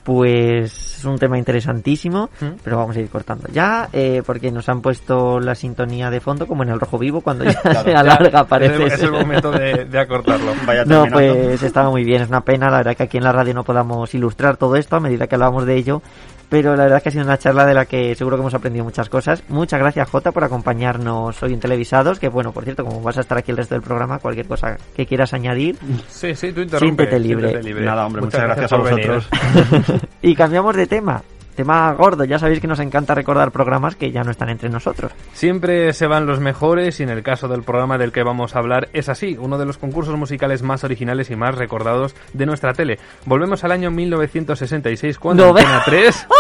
Pues 0.06 0.98
es 0.98 1.04
un 1.04 1.18
tema 1.18 1.36
interesantísimo, 1.36 2.30
¿Mm? 2.40 2.46
pero 2.62 2.76
vamos 2.76 2.96
a 2.96 3.00
ir 3.00 3.08
cortando 3.08 3.48
ya, 3.52 3.88
eh, 3.92 4.22
porque 4.24 4.52
nos 4.52 4.68
han 4.68 4.80
puesto 4.80 5.40
la 5.40 5.56
sintonía 5.56 6.10
de 6.10 6.20
fondo 6.20 6.46
como 6.46 6.62
en 6.62 6.68
el 6.68 6.78
rojo 6.78 6.96
vivo 6.96 7.22
cuando 7.22 7.42
ya 7.44 7.60
se 7.82 7.90
Ya, 7.92 7.98
alarga, 8.00 8.44
parece. 8.44 8.74
Es 8.74 8.80
el, 8.80 8.86
es 8.92 9.02
el 9.02 9.10
momento 9.10 9.50
de, 9.50 9.84
de 9.84 9.98
acortarlo. 9.98 10.52
Vaya 10.64 10.84
No, 10.84 11.02
terminando. 11.02 11.34
pues 11.48 11.62
estaba 11.64 11.90
muy 11.90 12.04
bien, 12.04 12.22
es 12.22 12.28
una 12.28 12.42
pena, 12.42 12.70
la 12.70 12.76
verdad 12.78 12.96
que 12.96 13.02
aquí 13.02 13.16
en 13.16 13.24
la 13.24 13.32
radio 13.32 13.52
no 13.52 13.64
podamos 13.64 14.14
ilustrar 14.14 14.56
todo 14.56 14.76
esto 14.76 14.94
a 14.94 15.00
medida 15.00 15.26
que 15.26 15.34
hablábamos 15.34 15.66
de 15.66 15.74
ello, 15.74 16.02
pero 16.48 16.76
la 16.76 16.84
verdad 16.84 17.02
que 17.02 17.08
ha 17.08 17.12
sido 17.12 17.24
una 17.24 17.38
charla 17.38 17.66
de 17.66 17.74
la 17.74 17.86
que 17.86 18.14
seguro 18.14 18.36
que 18.36 18.42
hemos 18.42 18.54
aprendido 18.54 18.84
muchas 18.84 19.08
cosas. 19.08 19.42
Muchas 19.48 19.80
gracias 19.80 20.08
Jota 20.08 20.32
por 20.32 20.44
acompañarnos 20.44 21.42
hoy 21.42 21.52
en 21.52 21.60
Televisados, 21.60 22.18
que 22.18 22.28
bueno, 22.28 22.52
por 22.52 22.64
cierto, 22.64 22.84
como 22.84 23.00
vas 23.00 23.18
a 23.18 23.20
estar 23.20 23.38
aquí 23.38 23.50
el 23.50 23.56
resto 23.56 23.74
del 23.74 23.82
programa, 23.82 24.18
cualquier 24.18 24.46
cosa 24.46 24.76
que 24.94 25.06
quieras 25.06 25.32
añadir. 25.34 25.76
Sí, 26.08 26.34
sí, 26.34 26.52
tú 26.52 26.60
interrumpe. 26.60 27.04
Siéntete 27.04 27.18
libre. 27.20 27.50
siéntete 27.50 27.80
Nada, 27.80 28.06
hombre, 28.06 28.22
muchas, 28.22 28.42
gracias, 28.42 28.72
a 28.72 28.76
por 28.76 28.86
venir. 28.86 29.08
vosotros. 29.08 30.02
y 30.22 30.34
cambiamos 30.34 30.76
de 30.76 30.86
tema. 30.86 31.22
Tema 31.56 31.90
gordo, 31.94 32.24
ya 32.24 32.38
sabéis 32.38 32.60
que 32.60 32.66
nos 32.66 32.78
encanta 32.80 33.14
recordar 33.14 33.50
programas 33.50 33.96
que 33.96 34.12
ya 34.12 34.22
no 34.22 34.30
están 34.30 34.50
entre 34.50 34.68
nosotros. 34.68 35.10
Siempre 35.32 35.92
se 35.94 36.06
van 36.06 36.26
los 36.26 36.38
mejores 36.38 37.00
y 37.00 37.02
en 37.02 37.08
el 37.08 37.22
caso 37.22 37.48
del 37.48 37.62
programa 37.62 37.96
del 37.98 38.12
que 38.12 38.22
vamos 38.22 38.54
a 38.54 38.58
hablar 38.58 38.88
es 38.92 39.08
así, 39.08 39.36
uno 39.40 39.56
de 39.58 39.64
los 39.64 39.78
concursos 39.78 40.16
musicales 40.16 40.62
más 40.62 40.84
originales 40.84 41.30
y 41.30 41.36
más 41.36 41.54
recordados 41.54 42.14
de 42.34 42.44
nuestra 42.46 42.74
tele. 42.74 42.98
Volvemos 43.24 43.64
al 43.64 43.72
año 43.72 43.90
1966 43.90 45.18
cuando 45.18 45.44
No 45.46 45.50
Antena 45.58 45.82
3... 45.84 46.26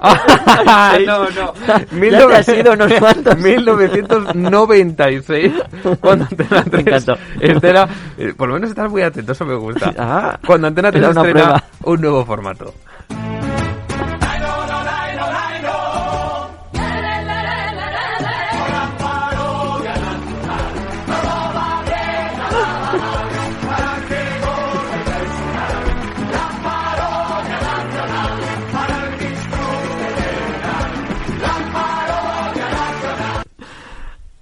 Ah, 0.00 0.96
no, 1.04 1.24
no. 1.30 1.52
Ya 2.10 2.28
te 2.28 2.34
has 2.36 2.48
ido 2.50 2.72
unos 2.74 2.92
cuantos. 2.94 3.36
1996 3.38 5.52
cuando 6.00 6.24
Antena 6.30 6.62
3 6.62 6.86
encantó. 6.86 7.14
estrena- 7.40 7.88
eh, 8.16 8.32
por 8.36 8.46
lo 8.48 8.54
menos 8.54 8.70
estás 8.70 8.88
muy 8.90 9.02
atento, 9.02 9.32
eso 9.32 9.44
me 9.44 9.56
gusta. 9.56 9.92
Ah, 9.98 10.38
cuando 10.46 10.68
Antena 10.68 10.92
3 10.92 11.02
era 11.02 11.10
una 11.10 11.20
estrena 11.22 11.64
un 11.82 12.00
nuevo 12.00 12.24
formato. 12.24 12.72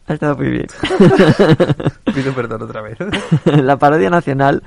Ha 0.06 0.14
estado 0.14 0.36
muy 0.36 0.48
bien. 0.48 0.66
Pido 2.14 2.32
perdón 2.32 2.62
otra 2.62 2.82
vez. 2.82 2.98
la 3.44 3.76
parodia 3.76 4.10
nacional 4.10 4.62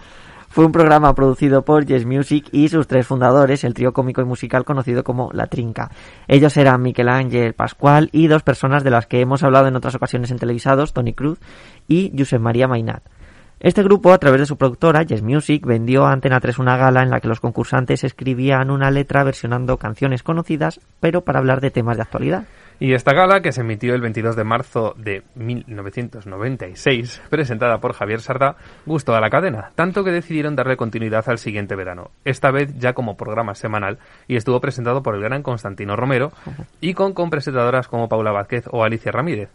fue 0.50 0.66
un 0.66 0.72
programa 0.72 1.14
producido 1.14 1.64
por 1.64 1.86
Yes 1.86 2.06
Music 2.06 2.48
y 2.52 2.70
sus 2.70 2.88
tres 2.88 3.06
fundadores, 3.06 3.64
el 3.64 3.76
trío 3.76 3.94
cómico 3.94 4.22
y 4.22 4.26
musical 4.26 4.66
conocido 4.66 5.04
como 5.04 5.30
La 5.32 5.46
Trinca. 5.46 5.92
Ellos 6.28 6.58
eran 6.58 6.82
Miquel 6.82 7.08
Ángel 7.08 7.54
Pascual 7.54 8.10
y 8.12 8.28
dos 8.28 8.42
personas 8.42 8.84
de 8.84 8.90
las 8.90 9.06
que 9.06 9.22
hemos 9.22 9.44
hablado 9.44 9.68
en 9.68 9.76
otras 9.76 9.96
ocasiones 9.96 10.32
en 10.32 10.40
televisados, 10.40 10.92
Tony 10.92 11.14
Cruz 11.14 11.40
y 11.88 12.12
Josep 12.18 12.42
María 12.42 12.68
Mainat. 12.68 13.04
Este 13.60 13.84
grupo, 13.84 14.12
a 14.12 14.18
través 14.18 14.40
de 14.40 14.46
su 14.46 14.58
productora, 14.58 15.04
Yes 15.04 15.22
Music, 15.22 15.66
vendió 15.66 16.06
a 16.06 16.14
Antena 16.14 16.40
3 16.40 16.60
una 16.60 16.78
gala 16.78 17.04
en 17.04 17.10
la 17.10 17.20
que 17.20 17.28
los 17.28 17.42
concursantes 17.42 18.04
escribían 18.04 18.72
una 18.72 18.90
letra 18.90 19.24
versionando 19.24 19.78
canciones 19.78 20.24
conocidas, 20.24 20.80
pero 21.00 21.26
para 21.26 21.40
hablar 21.40 21.62
de 21.62 21.70
temas 21.70 21.98
de 21.98 22.04
actualidad. 22.04 22.46
Y 22.82 22.94
esta 22.94 23.14
gala, 23.14 23.42
que 23.42 23.52
se 23.52 23.60
emitió 23.60 23.94
el 23.94 24.00
22 24.00 24.38
de 24.38 24.44
marzo 24.46 24.96
de 24.98 25.24
1996, 25.36 27.22
presentada 27.30 27.80
por 27.80 27.92
Javier 27.92 28.22
Sardá, 28.22 28.56
gustó 28.86 29.14
a 29.16 29.20
la 29.20 29.30
cadena, 29.30 29.72
tanto 29.76 30.06
que 30.06 30.12
decidieron 30.12 30.56
darle 30.56 30.78
continuidad 30.78 31.28
al 31.28 31.40
siguiente 31.40 31.76
verano, 31.76 32.12
esta 32.24 32.52
vez 32.52 32.74
ya 32.80 32.94
como 32.94 33.18
programa 33.18 33.54
semanal, 33.54 34.00
y 34.30 34.38
estuvo 34.38 34.62
presentado 34.62 35.04
por 35.04 35.16
el 35.16 35.22
gran 35.22 35.44
Constantino 35.44 35.98
Romero, 35.98 36.32
y 36.80 36.94
con, 36.94 37.14
presentadoras 37.30 37.90
como 37.90 38.08
Paula 38.08 38.32
Vázquez 38.32 38.64
o 38.72 38.86
Alicia 38.86 39.12
Ramírez. 39.12 39.50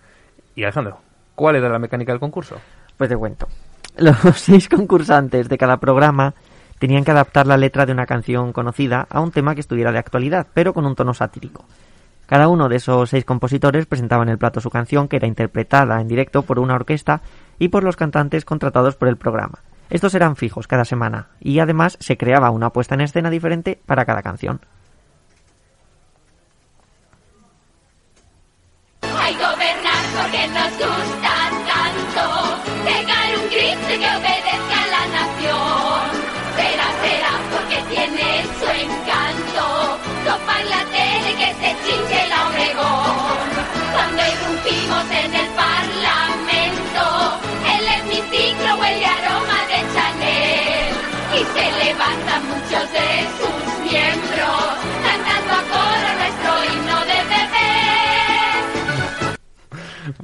Y 0.54 0.64
Alejandro, 0.64 1.00
¿cuál 1.34 1.56
era 1.56 1.70
la 1.70 1.78
mecánica 1.78 2.12
del 2.12 2.20
concurso? 2.20 2.56
Pues 2.98 3.08
te 3.08 3.16
cuento. 3.16 3.48
Los 3.96 4.18
seis 4.34 4.68
concursantes 4.68 5.48
de 5.48 5.56
cada 5.56 5.78
programa 5.78 6.34
tenían 6.78 7.04
que 7.04 7.12
adaptar 7.12 7.46
la 7.46 7.56
letra 7.56 7.86
de 7.86 7.92
una 7.92 8.04
canción 8.04 8.52
conocida 8.52 9.06
a 9.08 9.20
un 9.20 9.30
tema 9.30 9.54
que 9.54 9.62
estuviera 9.62 9.92
de 9.92 9.98
actualidad, 9.98 10.46
pero 10.52 10.74
con 10.74 10.84
un 10.84 10.94
tono 10.94 11.14
satírico. 11.14 11.64
Cada 12.26 12.48
uno 12.48 12.68
de 12.68 12.76
esos 12.76 13.10
seis 13.10 13.24
compositores 13.24 13.86
presentaba 13.86 14.22
en 14.22 14.30
el 14.30 14.38
plato 14.38 14.60
su 14.60 14.70
canción, 14.70 15.08
que 15.08 15.16
era 15.16 15.26
interpretada 15.26 16.00
en 16.00 16.08
directo 16.08 16.42
por 16.42 16.58
una 16.58 16.74
orquesta 16.74 17.20
y 17.58 17.68
por 17.68 17.84
los 17.84 17.96
cantantes 17.96 18.44
contratados 18.44 18.96
por 18.96 19.08
el 19.08 19.16
programa. 19.16 19.60
Estos 19.90 20.14
eran 20.14 20.36
fijos 20.36 20.66
cada 20.66 20.84
semana 20.84 21.28
y 21.40 21.58
además 21.58 21.96
se 22.00 22.16
creaba 22.16 22.50
una 22.50 22.70
puesta 22.70 22.94
en 22.94 23.02
escena 23.02 23.30
diferente 23.30 23.80
para 23.86 24.06
cada 24.06 24.22
canción. 24.22 24.60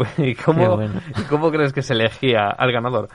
¿Y 0.18 0.34
cómo, 0.34 0.76
bueno. 0.76 1.00
cómo 1.28 1.50
crees 1.50 1.72
que 1.72 1.82
se 1.82 1.94
elegía 1.94 2.48
al 2.48 2.72
ganador? 2.72 3.08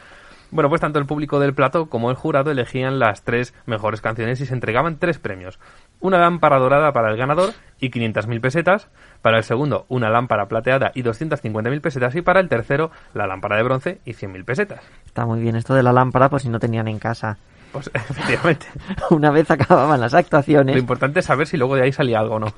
Bueno, 0.51 0.69
pues 0.69 0.79
tanto 0.79 0.99
el 0.99 1.05
público 1.05 1.39
del 1.39 1.53
plato 1.53 1.87
como 1.87 2.09
el 2.09 2.15
jurado 2.15 2.51
elegían 2.51 2.99
las 2.99 3.23
tres 3.23 3.53
mejores 3.65 4.01
canciones 4.01 4.39
y 4.41 4.45
se 4.45 4.53
entregaban 4.53 4.99
tres 4.99 5.19
premios. 5.19 5.59
Una 5.99 6.19
lámpara 6.19 6.59
dorada 6.59 6.93
para 6.93 7.11
el 7.11 7.17
ganador 7.17 7.49
y 7.79 7.89
500.000 7.89 8.39
pesetas. 8.41 8.87
Para 9.21 9.37
el 9.37 9.43
segundo, 9.43 9.85
una 9.89 10.09
lámpara 10.09 10.47
plateada 10.47 10.91
y 10.93 11.03
250.000 11.03 11.81
pesetas. 11.81 12.15
Y 12.15 12.21
para 12.21 12.39
el 12.39 12.47
tercero, 12.47 12.91
la 13.13 13.27
lámpara 13.27 13.57
de 13.57 13.63
bronce 13.63 14.01
y 14.05 14.13
100.000 14.13 14.45
pesetas. 14.45 14.81
Está 15.05 15.25
muy 15.25 15.41
bien 15.41 15.55
esto 15.55 15.73
de 15.73 15.83
la 15.83 15.91
lámpara, 15.91 16.29
por 16.29 16.39
si 16.39 16.49
no 16.49 16.59
tenían 16.59 16.87
en 16.87 16.99
casa. 16.99 17.37
Pues 17.71 17.89
efectivamente. 17.93 18.67
Una 19.09 19.31
vez 19.31 19.49
acababan 19.49 19.99
las 19.99 20.13
Lo 20.13 20.19
actuaciones, 20.19 20.77
importante 20.77 21.19
es 21.19 21.25
saber 21.25 21.47
si 21.47 21.57
luego 21.57 21.75
de 21.75 21.83
ahí 21.83 21.91
salía 21.91 22.19
algo 22.19 22.35
o 22.35 22.39
no. 22.39 22.53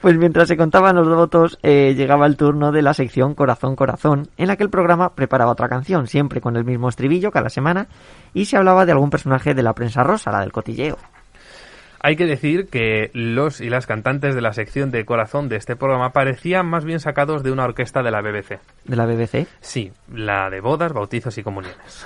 Pues 0.00 0.16
mientras 0.16 0.48
se 0.48 0.56
contaban 0.56 0.96
los 0.96 1.08
votos, 1.08 1.58
eh, 1.62 1.94
llegaba 1.96 2.26
el 2.26 2.36
turno 2.36 2.72
de 2.72 2.82
la 2.82 2.94
sección 2.94 3.34
Corazón 3.34 3.76
Corazón, 3.76 4.28
en 4.36 4.48
la 4.48 4.56
que 4.56 4.64
el 4.64 4.70
programa 4.70 5.14
preparaba 5.14 5.52
otra 5.52 5.68
canción, 5.68 6.06
siempre 6.06 6.40
con 6.40 6.56
el 6.56 6.64
mismo 6.64 6.88
estribillo 6.88 7.30
cada 7.30 7.48
semana, 7.48 7.88
y 8.32 8.46
se 8.46 8.56
hablaba 8.56 8.86
de 8.86 8.92
algún 8.92 9.10
personaje 9.10 9.54
de 9.54 9.62
la 9.62 9.72
prensa 9.74 10.02
rosa, 10.02 10.30
la 10.30 10.40
del 10.40 10.52
cotilleo. 10.52 10.98
Hay 12.06 12.16
que 12.16 12.26
decir 12.26 12.68
que 12.68 13.10
los 13.14 13.62
y 13.62 13.70
las 13.70 13.86
cantantes 13.86 14.34
de 14.34 14.42
la 14.42 14.52
sección 14.52 14.90
de 14.90 15.06
corazón 15.06 15.48
de 15.48 15.56
este 15.56 15.74
programa 15.74 16.10
parecían 16.10 16.66
más 16.66 16.84
bien 16.84 17.00
sacados 17.00 17.42
de 17.42 17.50
una 17.50 17.64
orquesta 17.64 18.02
de 18.02 18.10
la 18.10 18.20
BBC. 18.20 18.60
¿De 18.84 18.94
la 18.94 19.06
BBC? 19.06 19.46
Sí, 19.62 19.90
la 20.12 20.50
de 20.50 20.60
bodas, 20.60 20.92
bautizos 20.92 21.38
y 21.38 21.42
comuniones. 21.42 22.04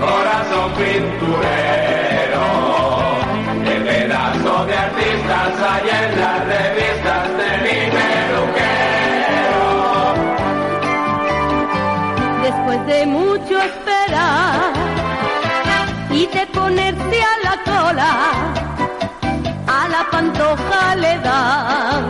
Corazón 0.00 0.72
pinturero, 0.72 1.77
las 6.20 6.38
revistas 6.46 7.28
de 7.40 7.50
mi 7.64 7.78
peluquero. 7.96 9.62
Después 12.42 12.80
de 12.86 13.06
mucho 13.06 13.54
esperar 13.58 14.72
y 16.10 16.26
de 16.26 16.46
ponerse 16.46 17.18
a 17.32 17.34
la 17.46 17.54
cola, 17.70 18.12
a 19.66 19.88
la 19.88 20.02
pantoja 20.10 20.94
le 20.96 21.18
dan 21.18 22.02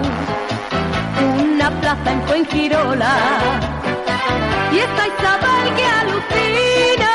una 1.41 1.71
plaza 1.81 2.13
en 2.13 2.23
Fuengirola. 2.27 3.15
Y 4.73 4.79
está 4.79 5.03
Isabel 5.13 5.67
que 5.77 5.87
alucina, 6.01 7.13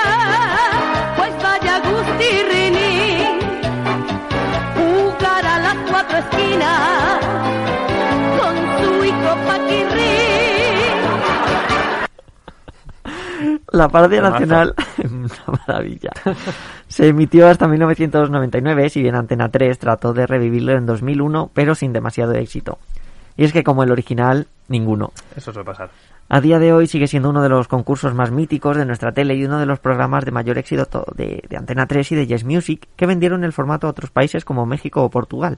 pues 1.15 1.31
vaya 1.41 1.79
Gusti 1.89 2.31
Rini, 2.49 2.92
cuatro 6.59 6.73
esquinas 6.73 7.25
con 8.39 8.55
su 8.85 9.05
hijo 9.05 9.35
Paquirri. 9.47 10.13
La 13.71 13.89
parodia 13.89 14.17
Temazo. 14.21 14.33
nacional, 14.39 14.75
una 15.11 15.59
maravilla, 15.67 16.11
se 16.87 17.07
emitió 17.07 17.47
hasta 17.47 17.67
1999, 17.67 18.89
si 18.89 19.01
bien 19.01 19.15
Antena 19.15 19.49
3 19.49 19.79
trató 19.79 20.13
de 20.13 20.27
revivirlo 20.27 20.73
en 20.73 20.85
2001, 20.85 21.49
pero 21.53 21.73
sin 21.75 21.91
demasiado 21.91 22.33
éxito. 22.33 22.77
Y 23.35 23.45
es 23.45 23.51
que 23.51 23.63
como 23.63 23.83
el 23.83 23.91
original, 23.91 24.45
ninguno. 24.67 25.11
Eso 25.35 25.51
suele 25.51 25.65
pasar. 25.65 25.89
A 26.29 26.39
día 26.39 26.59
de 26.59 26.71
hoy 26.71 26.87
sigue 26.87 27.07
siendo 27.07 27.29
uno 27.31 27.41
de 27.41 27.49
los 27.49 27.67
concursos 27.67 28.13
más 28.13 28.29
míticos 28.31 28.77
de 28.77 28.85
nuestra 28.85 29.11
tele 29.11 29.33
y 29.35 29.43
uno 29.43 29.57
de 29.59 29.65
los 29.65 29.79
programas 29.79 30.23
de 30.23 30.31
mayor 30.31 30.57
éxito 30.59 30.85
to- 30.85 31.05
de, 31.15 31.43
de 31.49 31.57
Antena 31.57 31.87
3 31.87 32.11
y 32.11 32.15
de 32.15 32.27
Yes 32.27 32.43
Music 32.45 32.87
que 32.95 33.07
vendieron 33.07 33.43
el 33.43 33.53
formato 33.53 33.87
a 33.87 33.89
otros 33.89 34.11
países 34.11 34.45
como 34.45 34.65
México 34.67 35.03
o 35.03 35.09
Portugal. 35.09 35.57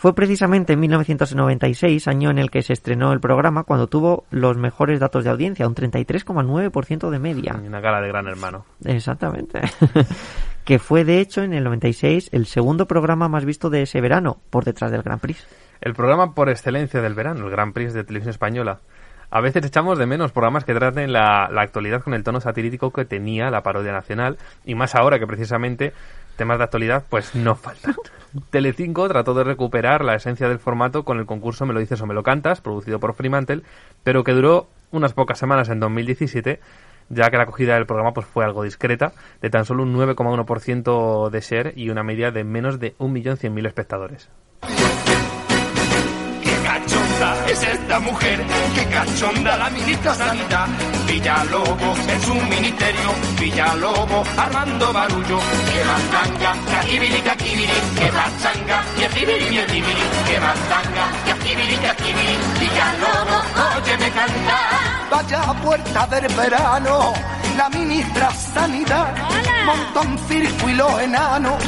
Fue 0.00 0.14
precisamente 0.14 0.72
en 0.72 0.80
1996, 0.80 2.08
año 2.08 2.30
en 2.30 2.38
el 2.38 2.50
que 2.50 2.62
se 2.62 2.72
estrenó 2.72 3.12
el 3.12 3.20
programa, 3.20 3.64
cuando 3.64 3.86
tuvo 3.86 4.24
los 4.30 4.56
mejores 4.56 4.98
datos 4.98 5.24
de 5.24 5.30
audiencia, 5.30 5.68
un 5.68 5.74
33,9% 5.74 7.10
de 7.10 7.18
media. 7.18 7.60
Una 7.62 7.80
gala 7.80 8.00
de 8.00 8.08
gran 8.08 8.26
hermano. 8.26 8.64
Exactamente. 8.82 9.60
que 10.64 10.78
fue 10.78 11.04
de 11.04 11.20
hecho 11.20 11.42
en 11.42 11.52
el 11.52 11.64
96 11.64 12.30
el 12.32 12.46
segundo 12.46 12.86
programa 12.86 13.28
más 13.28 13.44
visto 13.44 13.68
de 13.68 13.82
ese 13.82 14.00
verano, 14.00 14.38
por 14.48 14.64
detrás 14.64 14.90
del 14.90 15.02
Grand 15.02 15.20
Prix. 15.20 15.46
El 15.82 15.92
programa 15.92 16.32
por 16.32 16.48
excelencia 16.48 17.02
del 17.02 17.12
verano, 17.12 17.44
el 17.44 17.50
Gran 17.50 17.74
Prix 17.74 17.92
de 17.92 18.02
Televisión 18.02 18.30
Española. 18.30 18.80
A 19.30 19.42
veces 19.42 19.62
echamos 19.66 19.98
de 19.98 20.06
menos 20.06 20.32
programas 20.32 20.64
que 20.64 20.72
traten 20.72 21.12
la, 21.12 21.50
la 21.52 21.60
actualidad 21.60 22.02
con 22.02 22.14
el 22.14 22.24
tono 22.24 22.40
satírico 22.40 22.90
que 22.90 23.04
tenía 23.04 23.50
la 23.50 23.62
parodia 23.62 23.92
nacional, 23.92 24.38
y 24.64 24.74
más 24.74 24.94
ahora 24.94 25.18
que 25.18 25.26
precisamente 25.26 25.92
temas 26.40 26.56
de 26.56 26.64
actualidad 26.64 27.04
pues 27.06 27.34
no 27.34 27.54
faltan. 27.54 27.94
Telecinco 28.50 29.06
trató 29.08 29.34
de 29.34 29.44
recuperar 29.44 30.02
la 30.02 30.14
esencia 30.14 30.48
del 30.48 30.58
formato 30.58 31.04
con 31.04 31.18
el 31.18 31.26
concurso 31.26 31.66
Me 31.66 31.74
lo 31.74 31.80
dices 31.80 32.00
o 32.00 32.06
me 32.06 32.14
lo 32.14 32.22
cantas, 32.22 32.62
producido 32.62 32.98
por 32.98 33.12
Fremantle, 33.12 33.62
pero 34.04 34.24
que 34.24 34.32
duró 34.32 34.68
unas 34.90 35.12
pocas 35.12 35.38
semanas 35.38 35.68
en 35.68 35.80
2017, 35.80 36.58
ya 37.10 37.28
que 37.28 37.36
la 37.36 37.42
acogida 37.42 37.74
del 37.74 37.84
programa 37.84 38.14
pues 38.14 38.26
fue 38.26 38.42
algo 38.42 38.62
discreta, 38.62 39.12
de 39.42 39.50
tan 39.50 39.66
solo 39.66 39.82
un 39.82 39.94
9,1% 39.94 41.28
de 41.28 41.40
share 41.40 41.72
y 41.76 41.90
una 41.90 42.02
media 42.04 42.30
de 42.30 42.42
menos 42.42 42.80
de 42.80 42.96
1.100.000 42.96 43.66
espectadores. 43.66 44.30
Es 47.20 47.62
esta 47.62 48.00
mujer, 48.00 48.40
qué 48.74 48.86
cachonda 48.86 49.54
la 49.58 49.68
ministra 49.68 50.14
Santa. 50.14 50.66
Villalobos 51.06 51.98
en 52.08 52.22
su 52.22 52.34
ministerio, 52.34 53.10
Villalobos 53.38 54.26
armando 54.38 54.90
barullo. 54.90 55.38
Que 55.38 55.84
mandanga, 55.84 56.56
caquibiri, 56.72 57.20
caquibiri, 57.20 57.80
que 57.98 58.10
machanga, 58.12 58.82
y 58.98 59.02
el 59.02 59.12
tibiri, 59.12 59.54
y 59.54 59.58
el 59.58 59.66
tibiri, 59.66 60.06
que 60.26 60.40
mandanga, 60.40 61.04
caquibiri, 61.26 61.76
caquibiri, 61.76 62.36
Villalobos, 62.58 63.44
óyeme 63.76 64.10
cantar. 64.12 65.10
Vaya 65.10 65.42
a 65.42 65.54
puerta 65.60 66.06
del 66.06 66.34
verano, 66.34 67.12
la 67.58 67.68
ministra 67.68 68.30
Sanidad 68.30 69.14
monta 69.66 70.00
un 70.00 70.18
circo 70.26 70.68
y 70.70 70.72
los 70.72 71.00
enanos 71.02 71.62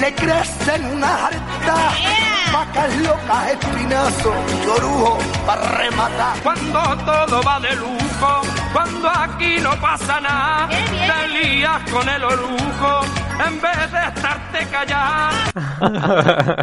le 0.00 0.12
crecen 0.14 0.84
una 0.86 1.26
harta 1.26 2.25
vacas 2.56 2.96
locas, 3.02 3.50
espinazo 3.50 4.32
y 4.64 4.66
orujo 4.66 5.18
para 5.46 5.62
rematar. 5.76 6.42
Cuando 6.42 6.96
todo 7.04 7.42
va 7.42 7.60
de 7.60 7.76
lujo, 7.76 8.40
cuando 8.72 9.10
aquí 9.10 9.58
no 9.60 9.78
pasa 9.80 10.20
nada, 10.20 10.68
te 10.68 11.28
lías 11.28 11.90
con 11.90 12.08
el 12.08 12.24
orujo 12.24 13.00
en 13.46 13.60
vez 13.60 13.92
de 13.92 13.98
estarte 14.08 14.66
callado. 14.70 15.36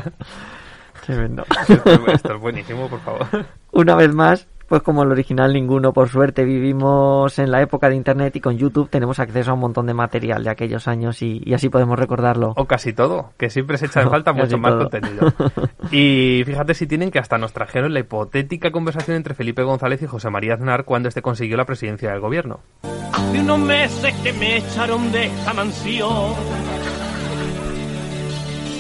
Tremendo. 1.05 1.45
Esto, 1.67 2.07
esto 2.07 2.33
es 2.35 2.41
buenísimo, 2.41 2.89
por 2.89 3.01
favor. 3.01 3.27
Una 3.71 3.95
vez 3.95 4.13
más, 4.13 4.47
pues 4.67 4.81
como 4.81 5.03
el 5.03 5.11
original 5.11 5.53
ninguno, 5.53 5.93
por 5.93 6.09
suerte 6.09 6.43
vivimos 6.43 7.37
en 7.39 7.51
la 7.51 7.61
época 7.61 7.89
de 7.89 7.95
internet 7.95 8.35
y 8.35 8.39
con 8.39 8.57
YouTube 8.57 8.89
tenemos 8.89 9.19
acceso 9.19 9.51
a 9.51 9.53
un 9.53 9.59
montón 9.59 9.85
de 9.85 9.93
material 9.93 10.43
de 10.43 10.49
aquellos 10.49 10.87
años 10.87 11.21
y, 11.21 11.41
y 11.45 11.53
así 11.53 11.69
podemos 11.69 11.97
recordarlo. 11.99 12.53
O 12.55 12.65
casi 12.65 12.93
todo, 12.93 13.31
que 13.37 13.49
siempre 13.49 13.77
se 13.77 13.85
echa 13.87 14.01
en 14.01 14.09
falta 14.09 14.33
mucho 14.33 14.57
más 14.57 14.71
todo. 14.73 14.89
contenido. 14.89 15.33
Y 15.91 16.43
fíjate 16.45 16.73
si 16.73 16.87
tienen 16.87 17.11
que 17.11 17.19
hasta 17.19 17.37
nos 17.37 17.53
trajeron 17.53 17.93
la 17.93 17.99
hipotética 17.99 18.71
conversación 18.71 19.17
entre 19.17 19.33
Felipe 19.35 19.63
González 19.63 20.01
y 20.01 20.07
José 20.07 20.29
María 20.29 20.55
Aznar 20.55 20.85
cuando 20.85 21.09
este 21.09 21.21
consiguió 21.21 21.57
la 21.57 21.65
presidencia 21.65 22.11
del 22.11 22.19
gobierno. 22.19 22.59
Hace 23.13 23.39
unos 23.41 23.59
meses 23.59 24.13
que 24.23 24.33
me 24.33 24.57
echaron 24.57 25.11
de 25.11 25.25
esta 25.25 25.53
mansión. 25.53 26.33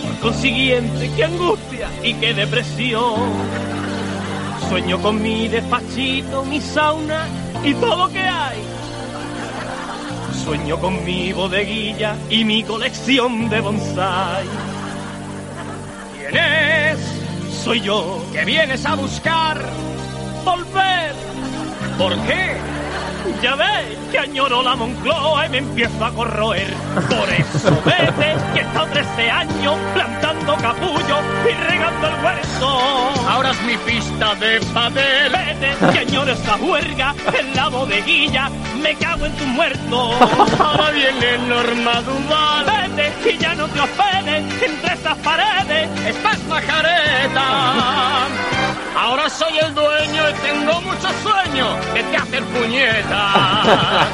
Por 0.03 0.31
consiguiente, 0.31 1.11
qué 1.15 1.23
angustia 1.23 1.89
y 2.03 2.13
qué 2.15 2.33
depresión. 2.33 3.72
Sueño 4.69 5.01
con 5.01 5.21
mi 5.21 5.47
despachito, 5.47 6.43
mi 6.45 6.59
sauna 6.59 7.27
y 7.63 7.73
todo 7.75 8.09
que 8.09 8.19
hay. 8.19 8.59
Sueño 10.43 10.79
con 10.79 11.05
mi 11.05 11.31
bodeguilla 11.31 12.15
y 12.29 12.43
mi 12.43 12.63
colección 12.63 13.49
de 13.49 13.61
bonsai. 13.61 14.45
¿Quién 16.17 16.35
es? 16.35 16.99
Soy 17.63 17.81
yo. 17.81 18.25
que 18.33 18.43
vienes 18.43 18.85
a 18.85 18.95
buscar? 18.95 19.61
Volver. 20.43 21.13
¿Por 21.97 22.13
qué? 22.25 22.57
Ya 23.41 23.55
ves 23.55 23.97
que 24.11 24.19
añoro 24.19 24.61
la 24.61 24.75
Moncloa 24.75 25.45
y 25.45 25.49
me 25.49 25.57
empiezo 25.59 26.05
a 26.05 26.11
corroer. 26.11 26.73
Por 27.09 27.29
eso 27.29 27.81
vete 27.85 28.35
que 28.53 28.59
he 28.59 28.63
estado 28.63 28.87
13 28.87 29.31
años 29.31 29.75
plantando 29.93 30.55
capullo 30.57 31.17
y 31.49 31.53
regando 31.53 32.07
el 32.07 32.23
huerto. 32.23 32.67
Ahora 33.29 33.51
es 33.51 33.61
mi 33.63 33.77
pista 33.77 34.35
de 34.35 34.59
padel. 34.73 35.31
Vete 35.31 35.75
que 35.91 35.99
añoro 35.99 36.31
esta 36.31 36.55
huerga 36.57 37.15
en 37.39 37.55
la 37.55 37.69
bodeguilla. 37.69 38.49
Me 38.81 38.95
cago 38.95 39.25
en 39.25 39.33
tu 39.33 39.45
muerto. 39.45 40.11
Ahora 40.59 40.91
viene 40.91 41.37
Norma 41.47 42.01
Duval. 42.01 42.65
Vete 42.95 43.29
y 43.31 43.37
ya 43.37 43.55
no 43.55 43.67
te 43.67 43.79
hospedes 43.79 44.63
entre 44.63 44.93
estas 44.93 45.17
paredes. 45.17 45.89
Estás 46.07 46.37
pajareta. 46.49 47.43
Ahora 48.95 49.29
soy 49.29 49.57
el 49.57 49.73
dueño 49.73 50.29
y 50.29 50.33
tengo 50.33 50.81
mucho 50.81 51.07
sueño 51.23 51.75
de 51.93 52.03
que 52.03 52.17
hacer 52.17 52.43
puñetas. 52.43 54.07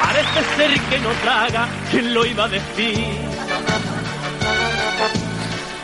Parece 0.00 0.44
ser 0.56 0.80
que 0.80 0.98
no 1.00 1.10
traga, 1.22 1.68
¿quién 1.90 2.14
lo 2.14 2.24
iba 2.24 2.44
a 2.44 2.48
decir? 2.48 3.18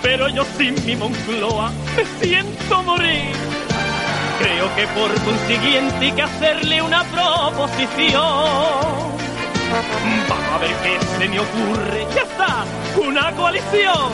Pero 0.03 0.29
yo 0.29 0.45
sin 0.57 0.75
mi 0.87 0.97
Moncloa 0.97 1.73
me 1.97 2.05
siento 2.25 2.83
morir. 2.83 3.33
Creo 4.39 4.75
que 4.75 4.87
por 4.89 5.13
consiguiente 5.23 6.07
hay 6.07 6.13
que 6.13 6.23
hacerle 6.23 6.83
una 6.83 7.05
proposición. 7.05 8.23
A 10.53 10.59
ver 10.59 10.71
qué 10.83 11.05
se 11.05 11.29
me 11.29 11.41
ocurre. 11.41 12.07
¡Ya 12.15 12.23
está! 12.23 12.65
¡Una 13.09 13.33
coalición! 13.33 14.13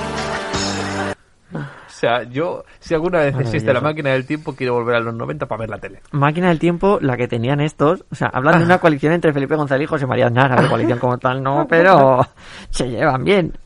O 1.55 2.01
sea, 2.01 2.23
yo, 2.23 2.65
si 2.79 2.95
alguna 2.95 3.19
vez 3.21 3.35
existe 3.41 3.73
la 3.73 3.81
máquina 3.81 4.11
del 4.11 4.25
tiempo, 4.25 4.55
quiero 4.55 4.75
volver 4.75 4.95
a 4.95 5.01
los 5.01 5.15
90 5.15 5.47
para 5.47 5.59
ver 5.59 5.71
la 5.71 5.79
tele. 5.79 6.01
Máquina 6.13 6.49
del 6.49 6.61
tiempo, 6.61 6.99
la 7.01 7.17
que 7.17 7.27
tenían 7.27 7.61
estos, 7.61 8.05
o 8.13 8.15
sea, 8.15 8.29
hablan 8.29 8.61
de 8.61 8.67
una 8.67 8.79
coalición 8.79 9.15
entre 9.15 9.33
Felipe 9.33 9.57
González 9.57 9.85
y 9.85 9.89
José 9.89 10.07
María 10.07 10.27
Aznar, 10.27 10.53
a 10.53 10.61
ver, 10.61 10.69
coalición 10.69 11.01
como 11.01 11.19
tal 11.19 11.43
no, 11.43 11.67
pero 11.69 12.25
se 12.71 12.89
llevan 12.89 13.25
bien. 13.25 13.59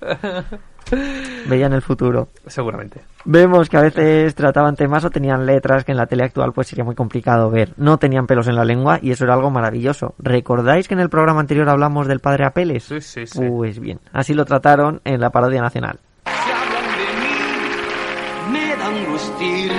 Veían 1.48 1.72
el 1.72 1.82
futuro. 1.82 2.28
Seguramente. 2.46 3.00
Vemos 3.24 3.68
que 3.68 3.76
a 3.76 3.82
veces 3.82 4.34
trataban 4.34 4.76
temas 4.76 5.04
o 5.04 5.10
tenían 5.10 5.46
letras 5.46 5.84
que 5.84 5.92
en 5.92 5.98
la 5.98 6.06
tele 6.06 6.24
actual 6.24 6.52
pues 6.52 6.68
sería 6.68 6.84
muy 6.84 6.94
complicado 6.94 7.50
ver. 7.50 7.72
No 7.76 7.98
tenían 7.98 8.26
pelos 8.26 8.48
en 8.48 8.56
la 8.56 8.64
lengua 8.64 8.98
y 9.00 9.10
eso 9.10 9.24
era 9.24 9.34
algo 9.34 9.50
maravilloso. 9.50 10.14
¿Recordáis 10.18 10.88
que 10.88 10.94
en 10.94 11.00
el 11.00 11.08
programa 11.08 11.40
anterior 11.40 11.68
hablamos 11.68 12.06
del 12.06 12.20
padre 12.20 12.44
Apeles? 12.44 12.84
Sí, 12.84 13.00
sí, 13.00 13.26
sí. 13.26 13.40
Pues 13.48 13.78
bien, 13.80 14.00
así 14.12 14.34
lo 14.34 14.44
trataron 14.44 15.00
en 15.04 15.20
la 15.20 15.30
parodia 15.30 15.60
nacional. 15.60 15.98
Se 16.24 16.52
hablan 16.52 16.84
de 16.98 17.06
mí, 17.20 18.58
me 18.58 18.76
da 18.76 18.86
angustia. 18.86 19.72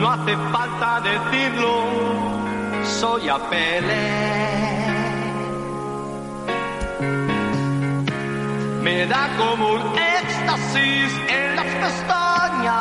No 0.00 0.10
hace 0.10 0.36
falta 0.52 1.00
decirlo, 1.00 1.84
soy 2.84 3.28
a 3.28 3.38
Me 8.86 9.04
da 9.04 9.28
como 9.36 9.72
un 9.72 9.98
éxtasis 9.98 11.12
en 11.28 11.56
las 11.56 11.66
pestañas. 11.82 12.72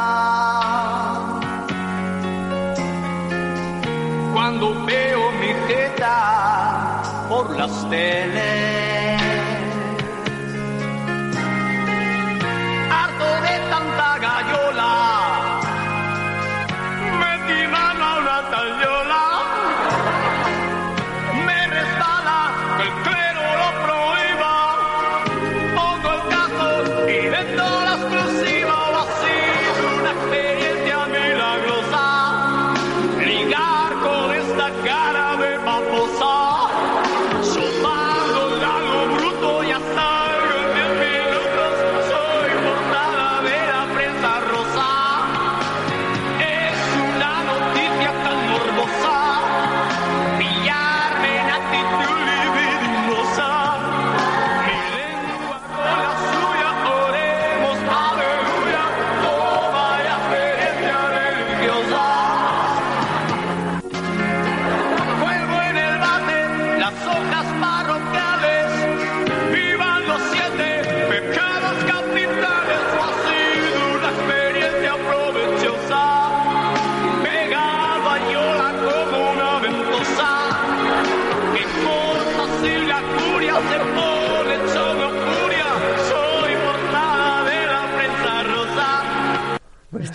Cuando 4.31 4.85
veo 4.85 5.31
mi 5.31 5.51
jeta 5.67 7.01
por 7.27 7.57
las 7.57 7.89
teles. 7.89 8.74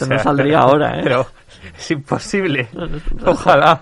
Esto 0.03 0.15
no 0.15 0.19
saldría 0.19 0.59
ahora, 0.61 0.99
¿eh? 0.99 1.01
Pero 1.03 1.27
es 1.77 1.91
imposible. 1.91 2.69
Ojalá. 3.25 3.81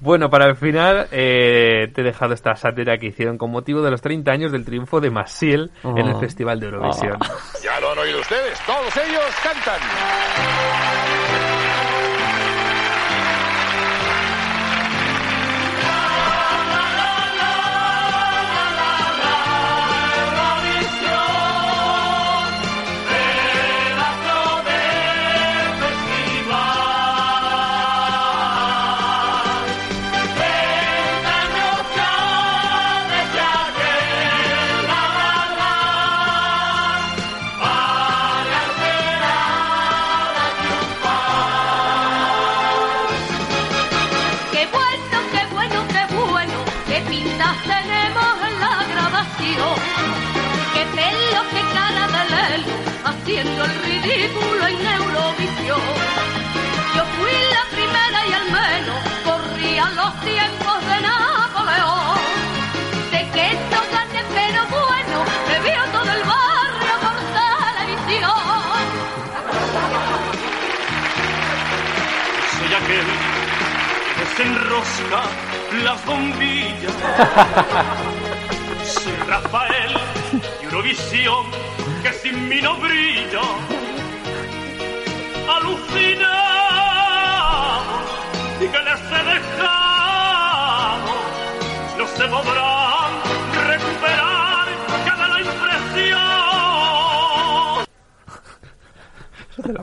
Bueno, 0.00 0.30
para 0.30 0.46
el 0.46 0.54
final 0.54 1.08
eh, 1.10 1.90
te 1.92 2.02
he 2.02 2.04
dejado 2.04 2.32
esta 2.32 2.54
sátira 2.54 2.98
que 2.98 3.06
hicieron 3.06 3.36
con 3.36 3.50
motivo 3.50 3.82
de 3.82 3.90
los 3.90 4.00
30 4.00 4.30
años 4.30 4.52
del 4.52 4.64
triunfo 4.64 5.00
de 5.00 5.10
Massiel 5.10 5.72
en 5.82 5.98
el 5.98 6.14
Oh. 6.14 6.20
Festival 6.20 6.60
de 6.60 6.66
Eurovisión. 6.66 7.18
Ya 7.64 7.80
lo 7.80 7.90
han 7.90 7.98
oído 7.98 8.20
ustedes, 8.20 8.60
todos 8.64 8.96
ellos 8.96 9.24
cantan. 9.42 9.80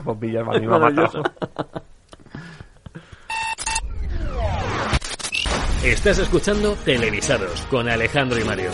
Bombillas 0.06 0.46
a 0.48 0.58
mí 0.58 0.66
me 0.66 0.74
ha 0.74 0.78
matado. 0.78 1.22
Estás 5.84 6.18
escuchando 6.18 6.74
Televisados 6.84 7.66
con 7.66 7.88
Alejandro 7.88 8.40
y 8.40 8.44
Mario. 8.44 8.70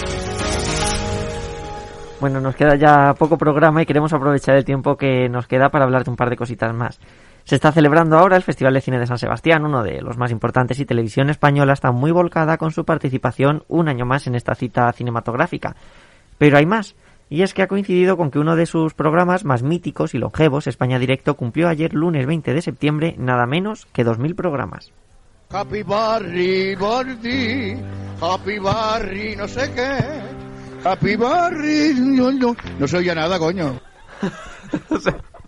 Bueno, 2.21 2.40
nos 2.40 2.55
queda 2.55 2.77
ya 2.77 3.14
poco 3.14 3.37
programa 3.37 3.83
y 3.83 3.87
queremos 3.87 4.12
aprovechar 4.12 4.57
el 4.57 4.64
tiempo 4.64 4.97
que 4.97 5.29
nos 5.29 5.49
queda 5.49 5.71
para 5.71 5.85
hablar 5.85 6.05
de 6.05 6.11
un 6.11 6.16
par 6.16 6.31
de 6.31 6.37
cositas 6.37 6.73
más. 6.73 7.01
Se 7.45 7.57
está 7.57 7.73
celebrando 7.73 8.16
ahora 8.16 8.37
el 8.37 8.42
Festival 8.42 8.75
de 8.75 8.81
Cine 8.81 9.01
de 9.01 9.07
San 9.07 9.18
Sebastián, 9.18 9.64
uno 9.64 9.83
de 9.83 10.01
los 10.01 10.16
más 10.16 10.31
importantes, 10.31 10.79
y 10.79 10.87
Televisión 10.87 11.29
Española 11.31 11.73
está 11.73 11.90
muy 11.90 12.12
volcada 12.12 12.57
con 12.57 12.71
su 12.71 12.85
participación 12.85 13.64
un 13.66 13.88
año 13.88 14.07
más 14.07 14.29
en 14.29 14.37
esta 14.37 14.55
cita 14.55 14.92
cinematográfica. 14.92 15.75
Pero 16.38 16.57
hay 16.57 16.66
más, 16.66 16.95
y 17.33 17.42
es 17.42 17.55
que 17.55 17.62
ha 17.62 17.66
coincidido 17.66 18.18
con 18.18 18.31
que 18.31 18.38
uno 18.38 18.57
de 18.57 18.66
sus 18.66 18.92
programas 18.92 19.47
más 19.47 19.62
míticos 19.62 20.12
y 20.12 20.18
longevos, 20.18 20.66
España 20.66 20.99
Directo, 20.99 21.35
cumplió 21.35 21.66
ayer 21.66 21.95
lunes 21.95 22.27
20 22.27 22.53
de 22.53 22.61
septiembre 22.61 23.14
nada 23.16 23.47
menos 23.47 23.87
que 23.95 24.05
2.000 24.05 24.35
programas. 24.35 24.92
Happy 25.49 25.83
Barry, 25.83 26.75
Barry, 26.75 27.79
Happy 28.21 28.59
Barry, 28.59 29.35
no 29.35 29.49
sé 29.49 29.73
qué. 29.75 29.97
Happy 30.87 31.16
Barry, 31.16 31.95
no, 31.97 32.31
no, 32.33 32.55
no 32.79 32.87
se 32.87 32.99
oye 32.99 33.14
nada, 33.14 33.38
coño. 33.38 33.81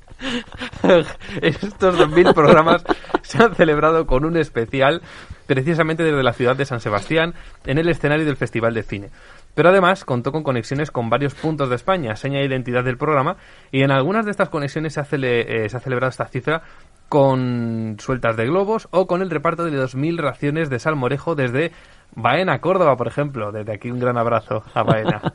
Estos 1.42 1.98
2.000 1.98 2.32
programas 2.32 2.82
se 3.20 3.42
han 3.42 3.54
celebrado 3.54 4.06
con 4.06 4.24
un 4.24 4.38
especial 4.38 5.02
precisamente 5.46 6.02
desde 6.02 6.22
la 6.22 6.32
ciudad 6.32 6.56
de 6.56 6.64
San 6.64 6.80
Sebastián 6.80 7.34
en 7.66 7.76
el 7.76 7.90
escenario 7.90 8.24
del 8.24 8.36
Festival 8.36 8.72
de 8.72 8.84
Cine. 8.84 9.10
Pero 9.54 9.68
además 9.68 10.04
contó 10.04 10.32
con 10.32 10.42
conexiones 10.42 10.90
con 10.90 11.08
varios 11.10 11.34
puntos 11.34 11.68
de 11.68 11.76
España, 11.76 12.16
seña 12.16 12.40
de 12.40 12.46
identidad 12.46 12.82
del 12.84 12.96
programa, 12.98 13.36
y 13.70 13.82
en 13.82 13.90
algunas 13.92 14.24
de 14.24 14.30
estas 14.32 14.48
conexiones 14.48 14.94
se 14.94 15.00
ha, 15.00 15.04
cele- 15.04 15.44
eh, 15.46 15.68
se 15.68 15.76
ha 15.76 15.80
celebrado 15.80 16.10
esta 16.10 16.26
cifra 16.26 16.62
con 17.08 17.96
sueltas 18.00 18.36
de 18.36 18.46
globos 18.46 18.88
o 18.90 19.06
con 19.06 19.22
el 19.22 19.30
reparto 19.30 19.64
de 19.64 19.70
2.000 19.72 20.18
raciones 20.18 20.70
de 20.70 20.78
salmorejo 20.78 21.34
desde 21.34 21.70
Baena, 22.16 22.60
Córdoba, 22.60 22.96
por 22.96 23.06
ejemplo. 23.06 23.52
Desde 23.52 23.72
aquí 23.74 23.90
un 23.90 24.00
gran 24.00 24.16
abrazo 24.18 24.64
a 24.74 24.82
Baena. 24.82 25.20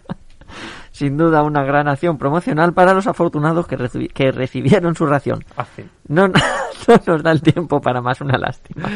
Sin 0.92 1.18
duda 1.18 1.44
una 1.44 1.64
gran 1.64 1.88
acción 1.88 2.18
promocional 2.18 2.74
para 2.74 2.94
los 2.94 3.08
afortunados 3.08 3.68
que, 3.68 3.78
recibi- 3.78 4.12
que 4.12 4.32
recibieron 4.32 4.96
su 4.96 5.06
ración. 5.06 5.44
No, 6.08 6.28
no, 6.28 6.34
no 6.88 6.96
nos 7.06 7.24
da 7.24 7.32
el 7.32 7.42
tiempo 7.42 7.80
para 7.82 8.02
más, 8.02 8.20
una 8.22 8.38
lástima. 8.38 8.90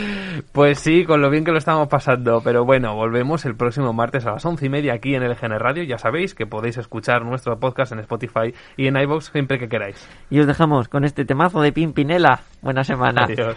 Pues 0.52 0.80
sí, 0.80 1.06
con 1.06 1.22
lo 1.22 1.30
bien 1.30 1.44
que 1.46 1.52
lo 1.52 1.58
estamos 1.60 1.88
pasando. 1.88 2.42
Pero 2.44 2.66
bueno, 2.66 2.96
volvemos 2.96 3.46
el 3.46 3.56
próximo 3.56 3.94
martes 3.94 4.26
a 4.26 4.32
las 4.32 4.46
once 4.46 4.66
y 4.66 4.70
media 4.70 4.94
aquí 4.94 5.14
en 5.16 5.24
LGN 5.30 5.60
Radio. 5.60 5.84
Ya 5.84 5.98
sabéis 5.98 6.34
que 6.36 6.46
podéis 6.46 6.78
escuchar 6.78 7.24
nuestro 7.24 7.60
podcast 7.60 7.92
en 7.92 8.00
Spotify 8.00 8.54
y 8.78 8.88
en 8.88 8.98
iVoox 8.98 9.32
siempre 9.32 9.60
que 9.60 9.70
queráis. 9.70 10.08
Y 10.30 10.40
os 10.40 10.48
dejamos 10.48 10.88
con 10.88 11.04
este 11.06 11.26
temazo 11.26 11.62
de 11.62 11.72
Pimpinela. 11.72 12.42
Buena 12.62 12.84
semana. 12.84 13.26
Adiós. 13.26 13.56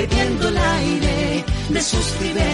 Bebiendo 0.00 0.48
el 0.48 0.56
aire 0.56 1.44
de 1.68 1.82
sus 1.82 2.18
riberas, 2.20 2.49